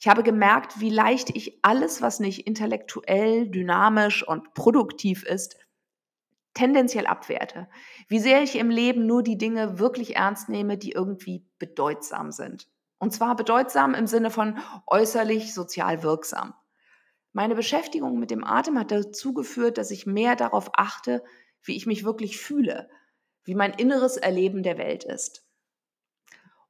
Ich 0.00 0.08
habe 0.08 0.22
gemerkt, 0.22 0.80
wie 0.80 0.90
leicht 0.90 1.30
ich 1.36 1.58
alles, 1.62 2.00
was 2.00 2.20
nicht 2.20 2.46
intellektuell, 2.46 3.48
dynamisch 3.48 4.26
und 4.26 4.54
produktiv 4.54 5.24
ist, 5.24 5.56
tendenziell 6.54 7.06
abwerte. 7.06 7.68
Wie 8.08 8.18
sehr 8.18 8.42
ich 8.42 8.56
im 8.56 8.70
Leben 8.70 9.06
nur 9.06 9.22
die 9.22 9.38
Dinge 9.38 9.78
wirklich 9.78 10.16
ernst 10.16 10.48
nehme, 10.48 10.78
die 10.78 10.92
irgendwie 10.92 11.46
bedeutsam 11.58 12.32
sind. 12.32 12.68
Und 12.98 13.12
zwar 13.12 13.36
bedeutsam 13.36 13.94
im 13.94 14.06
Sinne 14.06 14.30
von 14.30 14.58
äußerlich 14.86 15.54
sozial 15.54 16.02
wirksam. 16.02 16.54
Meine 17.32 17.54
Beschäftigung 17.54 18.18
mit 18.18 18.30
dem 18.30 18.44
Atem 18.44 18.78
hat 18.78 18.90
dazu 18.90 19.32
geführt, 19.32 19.78
dass 19.78 19.90
ich 19.90 20.06
mehr 20.06 20.36
darauf 20.36 20.70
achte, 20.74 21.22
wie 21.62 21.76
ich 21.76 21.86
mich 21.86 22.04
wirklich 22.04 22.38
fühle, 22.38 22.88
wie 23.44 23.54
mein 23.54 23.72
inneres 23.72 24.16
Erleben 24.16 24.62
der 24.62 24.78
Welt 24.78 25.04
ist. 25.04 25.46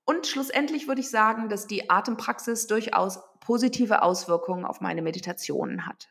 Und 0.05 0.27
schlussendlich 0.27 0.89
würde 0.89 1.01
ich 1.01 1.11
sagen, 1.11 1.49
dass 1.49 1.67
die 1.67 1.89
Atempraxis 1.89 2.67
durchaus 2.67 3.21
positive 3.41 4.03
Auswirkungen 4.03 4.65
auf 4.65 4.81
meine 4.81 5.03
Meditationen 5.03 5.87
hat. 5.87 6.09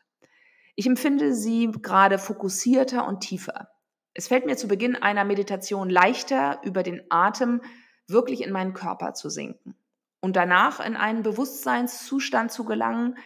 Ich 0.74 0.86
empfinde 0.86 1.34
sie 1.34 1.70
gerade 1.70 2.18
fokussierter 2.18 3.06
und 3.06 3.20
tiefer. 3.20 3.68
Es 4.14 4.28
fällt 4.28 4.46
mir 4.46 4.56
zu 4.56 4.66
Beginn 4.66 4.96
einer 4.96 5.24
Meditation 5.24 5.90
leichter, 5.90 6.60
über 6.64 6.82
den 6.82 7.02
Atem 7.10 7.60
wirklich 8.08 8.42
in 8.42 8.52
meinen 8.52 8.72
Körper 8.72 9.14
zu 9.14 9.28
sinken 9.28 9.76
und 10.20 10.36
danach 10.36 10.80
in 10.80 10.96
einen 10.96 11.22
Bewusstseinszustand 11.22 12.50
zu 12.52 12.64
gelangen, 12.64 13.16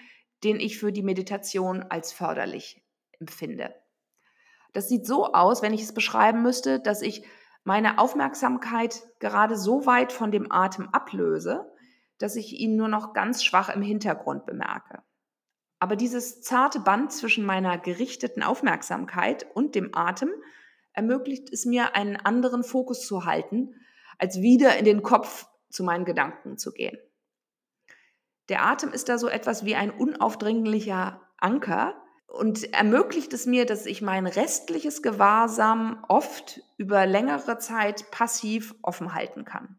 den 0.45 0.61
ich 0.61 0.79
für 0.79 0.93
die 0.93 1.03
Meditation 1.03 1.83
als 1.89 2.13
förderlich 2.13 2.85
empfinde. 3.19 3.75
Das 4.73 4.89
sieht 4.89 5.07
so 5.07 5.33
aus, 5.33 5.63
wenn 5.63 5.73
ich 5.73 5.83
es 5.83 5.95
beschreiben 5.95 6.43
müsste, 6.43 6.81
dass 6.81 7.01
ich 7.03 7.25
meine 7.63 7.99
Aufmerksamkeit 7.99 9.03
gerade 9.21 9.57
so 9.57 9.87
weit 9.87 10.13
von 10.13 10.31
dem 10.31 10.53
Atem 10.53 10.89
ablöse, 10.91 11.73
dass 12.19 12.37
ich 12.37 12.53
ihn 12.53 12.77
nur 12.77 12.89
noch 12.89 13.15
ganz 13.15 13.43
schwach 13.43 13.75
im 13.75 13.83
Hintergrund 13.83 14.47
bemerke. 14.47 15.03
Aber 15.79 15.97
dieses 15.97 16.43
zarte 16.43 16.81
Band 16.81 17.13
zwischen 17.13 17.45
meiner 17.45 17.79
gerichteten 17.79 18.43
Aufmerksamkeit 18.43 19.47
und 19.55 19.75
dem 19.75 19.91
Atem 19.93 20.31
ermöglicht 20.93 21.53
es 21.53 21.65
mir, 21.65 21.97
einen 21.97 22.17
anderen 22.17 22.63
Fokus 22.63 23.07
zu 23.07 23.25
halten, 23.25 23.75
als 24.19 24.41
wieder 24.41 24.77
in 24.77 24.85
den 24.85 25.03
Kopf 25.03 25.47
zu 25.71 25.83
meinen 25.83 26.05
Gedanken 26.05 26.57
zu 26.57 26.73
gehen. 26.73 26.97
Der 28.49 28.65
Atem 28.65 28.93
ist 28.93 29.09
da 29.09 29.19
so 29.19 29.29
etwas 29.29 29.65
wie 29.65 29.75
ein 29.75 29.91
unaufdringlicher 29.91 31.21
Anker 31.39 31.95
und 32.27 32.73
ermöglicht 32.75 33.33
es 33.33 33.47
mir, 33.47 33.65
dass 33.65 33.87
ich 33.87 34.03
mein 34.03 34.27
restliches 34.27 35.03
Gewahrsam 35.03 36.05
oft 36.09 36.61
über 36.77 37.07
längere 37.07 37.59
Zeit 37.59 38.11
passiv 38.11 38.75
offen 38.83 39.15
halten 39.15 39.45
kann. 39.45 39.79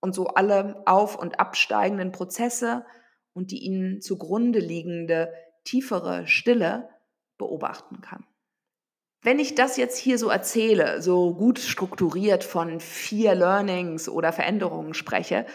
Und 0.00 0.14
so 0.14 0.26
alle 0.26 0.82
auf- 0.86 1.18
und 1.18 1.40
absteigenden 1.40 2.12
Prozesse 2.12 2.84
und 3.32 3.50
die 3.50 3.60
ihnen 3.60 4.00
zugrunde 4.00 4.58
liegende 4.58 5.32
tiefere 5.64 6.26
Stille 6.26 6.88
beobachten 7.38 8.00
kann. 8.00 8.26
Wenn 9.22 9.38
ich 9.38 9.54
das 9.54 9.76
jetzt 9.76 9.98
hier 9.98 10.18
so 10.18 10.28
erzähle, 10.28 11.00
so 11.00 11.34
gut 11.34 11.60
strukturiert 11.60 12.42
von 12.42 12.80
vier 12.80 13.36
Learnings 13.36 14.08
oder 14.08 14.32
Veränderungen 14.32 14.94
spreche, 14.94 15.46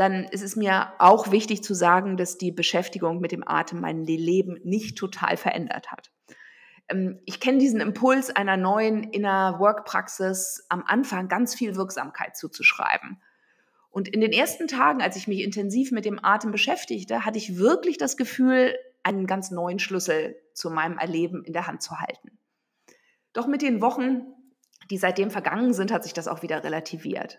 dann 0.00 0.24
ist 0.24 0.42
es 0.42 0.56
mir 0.56 0.94
auch 0.98 1.30
wichtig 1.30 1.62
zu 1.62 1.74
sagen, 1.74 2.16
dass 2.16 2.38
die 2.38 2.52
Beschäftigung 2.52 3.20
mit 3.20 3.32
dem 3.32 3.46
Atem 3.46 3.82
mein 3.82 4.06
Leben 4.06 4.58
nicht 4.64 4.96
total 4.96 5.36
verändert 5.36 5.92
hat. 5.92 6.10
Ähm, 6.88 7.20
ich 7.26 7.38
kenne 7.38 7.58
diesen 7.58 7.82
Impuls 7.82 8.30
einer 8.30 8.56
neuen 8.56 9.04
Inner 9.04 9.58
Work 9.58 9.84
Praxis 9.84 10.64
am 10.70 10.82
Anfang 10.86 11.28
ganz 11.28 11.54
viel 11.54 11.76
Wirksamkeit 11.76 12.34
zuzuschreiben. 12.34 13.20
Und 13.90 14.08
in 14.08 14.22
den 14.22 14.32
ersten 14.32 14.68
Tagen, 14.68 15.02
als 15.02 15.16
ich 15.16 15.28
mich 15.28 15.40
intensiv 15.40 15.92
mit 15.92 16.06
dem 16.06 16.24
Atem 16.24 16.50
beschäftigte, 16.50 17.26
hatte 17.26 17.36
ich 17.36 17.58
wirklich 17.58 17.98
das 17.98 18.16
Gefühl, 18.16 18.74
einen 19.02 19.26
ganz 19.26 19.50
neuen 19.50 19.78
Schlüssel 19.78 20.34
zu 20.54 20.70
meinem 20.70 20.96
Erleben 20.96 21.44
in 21.44 21.52
der 21.52 21.66
Hand 21.66 21.82
zu 21.82 22.00
halten. 22.00 22.38
Doch 23.34 23.46
mit 23.46 23.60
den 23.60 23.82
Wochen, 23.82 24.22
die 24.90 24.96
seitdem 24.96 25.30
vergangen 25.30 25.74
sind, 25.74 25.92
hat 25.92 26.04
sich 26.04 26.14
das 26.14 26.26
auch 26.26 26.40
wieder 26.40 26.64
relativiert. 26.64 27.38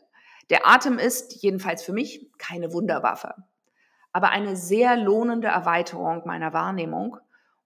Der 0.51 0.67
Atem 0.67 0.99
ist, 0.99 1.41
jedenfalls 1.41 1.81
für 1.81 1.93
mich, 1.93 2.29
keine 2.37 2.73
Wunderwaffe, 2.73 3.33
aber 4.11 4.29
eine 4.29 4.55
sehr 4.55 4.97
lohnende 4.97 5.47
Erweiterung 5.47 6.23
meiner 6.25 6.53
Wahrnehmung 6.53 7.17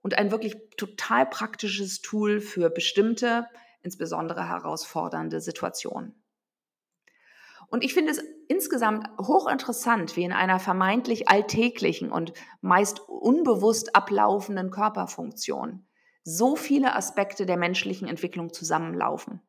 und 0.02 0.18
ein 0.18 0.32
wirklich 0.32 0.56
total 0.78 1.26
praktisches 1.26 2.02
Tool 2.02 2.40
für 2.40 2.70
bestimmte, 2.70 3.48
insbesondere 3.82 4.48
herausfordernde 4.48 5.42
Situationen. 5.42 6.24
Und 7.68 7.84
ich 7.84 7.96
finde 7.96 8.12
es 8.12 8.24
insgesamt 8.48 9.10
hochinteressant, 9.20 10.16
wie 10.16 10.24
in 10.24 10.32
einer 10.32 10.60
vermeintlich 10.60 11.28
alltäglichen 11.28 12.12
und 12.12 12.34
meist 12.62 13.00
unbewusst 13.00 13.96
ablaufenden 13.96 14.70
Körperfunktion 14.70 15.88
so 16.24 16.56
viele 16.56 16.96
Aspekte 16.96 17.46
der 17.46 17.58
menschlichen 17.58 18.08
Entwicklung 18.08 18.54
zusammenlaufen. 18.54 19.42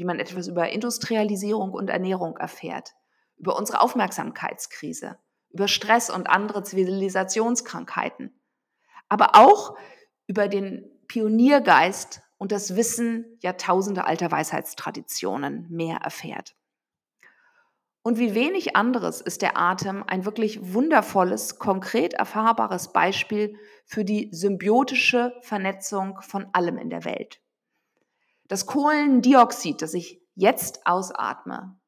Wie 0.00 0.06
man 0.06 0.18
etwas 0.18 0.48
über 0.48 0.70
Industrialisierung 0.70 1.72
und 1.72 1.90
Ernährung 1.90 2.38
erfährt, 2.38 2.94
über 3.36 3.54
unsere 3.58 3.82
Aufmerksamkeitskrise, 3.82 5.18
über 5.50 5.68
Stress 5.68 6.08
und 6.08 6.30
andere 6.30 6.62
Zivilisationskrankheiten, 6.62 8.34
aber 9.10 9.34
auch 9.34 9.76
über 10.26 10.48
den 10.48 10.90
Pioniergeist 11.06 12.22
und 12.38 12.50
das 12.50 12.76
Wissen 12.76 13.36
jahrtausende 13.40 14.06
alter 14.06 14.30
Weisheitstraditionen 14.30 15.66
mehr 15.68 15.98
erfährt. 15.98 16.56
Und 18.00 18.18
wie 18.18 18.34
wenig 18.34 18.76
anderes 18.76 19.20
ist 19.20 19.42
der 19.42 19.58
Atem 19.58 20.02
ein 20.06 20.24
wirklich 20.24 20.72
wundervolles, 20.72 21.58
konkret 21.58 22.14
erfahrbares 22.14 22.94
Beispiel 22.94 23.54
für 23.84 24.06
die 24.06 24.30
symbiotische 24.32 25.34
Vernetzung 25.42 26.22
von 26.22 26.46
allem 26.54 26.78
in 26.78 26.88
der 26.88 27.04
Welt. 27.04 27.42
Das 28.50 28.66
Kohlendioxid, 28.66 29.80
das 29.80 29.94
ich 29.94 30.20
jetzt 30.34 30.84
ausatme, 30.84 31.78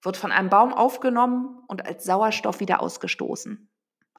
wird 0.00 0.16
von 0.16 0.30
einem 0.30 0.48
Baum 0.48 0.72
aufgenommen 0.72 1.60
und 1.66 1.84
als 1.84 2.04
Sauerstoff 2.04 2.60
wieder 2.60 2.80
ausgestoßen. 2.80 3.68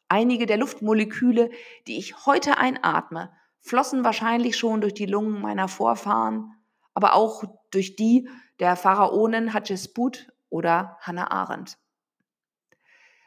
Einige 0.10 0.46
der 0.46 0.58
Luftmoleküle, 0.58 1.52
die 1.88 1.98
ich 1.98 2.26
heute 2.26 2.58
einatme, 2.58 3.32
flossen 3.62 4.04
wahrscheinlich 4.04 4.58
schon 4.58 4.82
durch 4.82 4.94
die 4.94 5.06
Lungen 5.06 5.42
meiner 5.42 5.70
Vorfahren, 5.70 6.52
aber 6.94 7.14
auch 7.14 7.46
durch 7.72 7.96
die 7.96 8.28
der 8.60 8.76
Pharaonen 8.76 9.54
Hatschepsut 9.54 10.34
oder 10.50 10.98
Hannah 11.00 11.32
Arendt. 11.32 11.78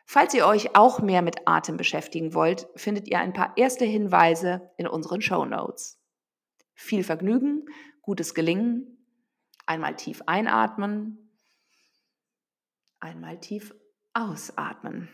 Falls 0.05 0.35
ihr 0.35 0.47
euch 0.47 0.77
auch 0.77 1.01
mehr 1.01 1.23
mit 1.23 1.49
Atem 1.49 1.79
beschäftigen 1.79 2.35
wollt, 2.35 2.69
findet 2.77 3.09
ihr 3.09 3.19
ein 3.19 3.33
paar 3.33 3.57
erste 3.57 3.87
Hinweise 3.87 4.71
in 4.77 4.87
unseren 4.87 5.23
Show 5.23 5.47
Notes. 5.47 5.99
Viel 6.75 7.03
Vergnügen, 7.03 7.65
gutes 8.09 8.33
Gelingen, 8.33 8.87
einmal 9.67 9.95
tief 9.95 10.23
einatmen, 10.25 11.31
einmal 13.01 13.39
tief 13.39 13.75
ausatmen. 14.15 15.11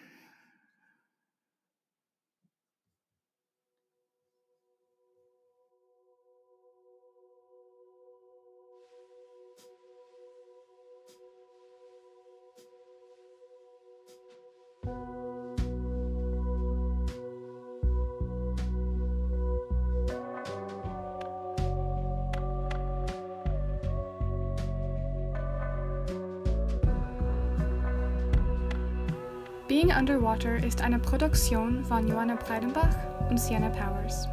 Being 29.74 29.90
Underwater 29.90 30.62
ist 30.64 30.80
eine 30.82 31.00
Produktion 31.00 31.84
von 31.84 32.06
Joanna 32.06 32.36
Breidenbach 32.36 32.94
und 33.28 33.40
Sienna 33.40 33.70
Powers. 33.70 34.28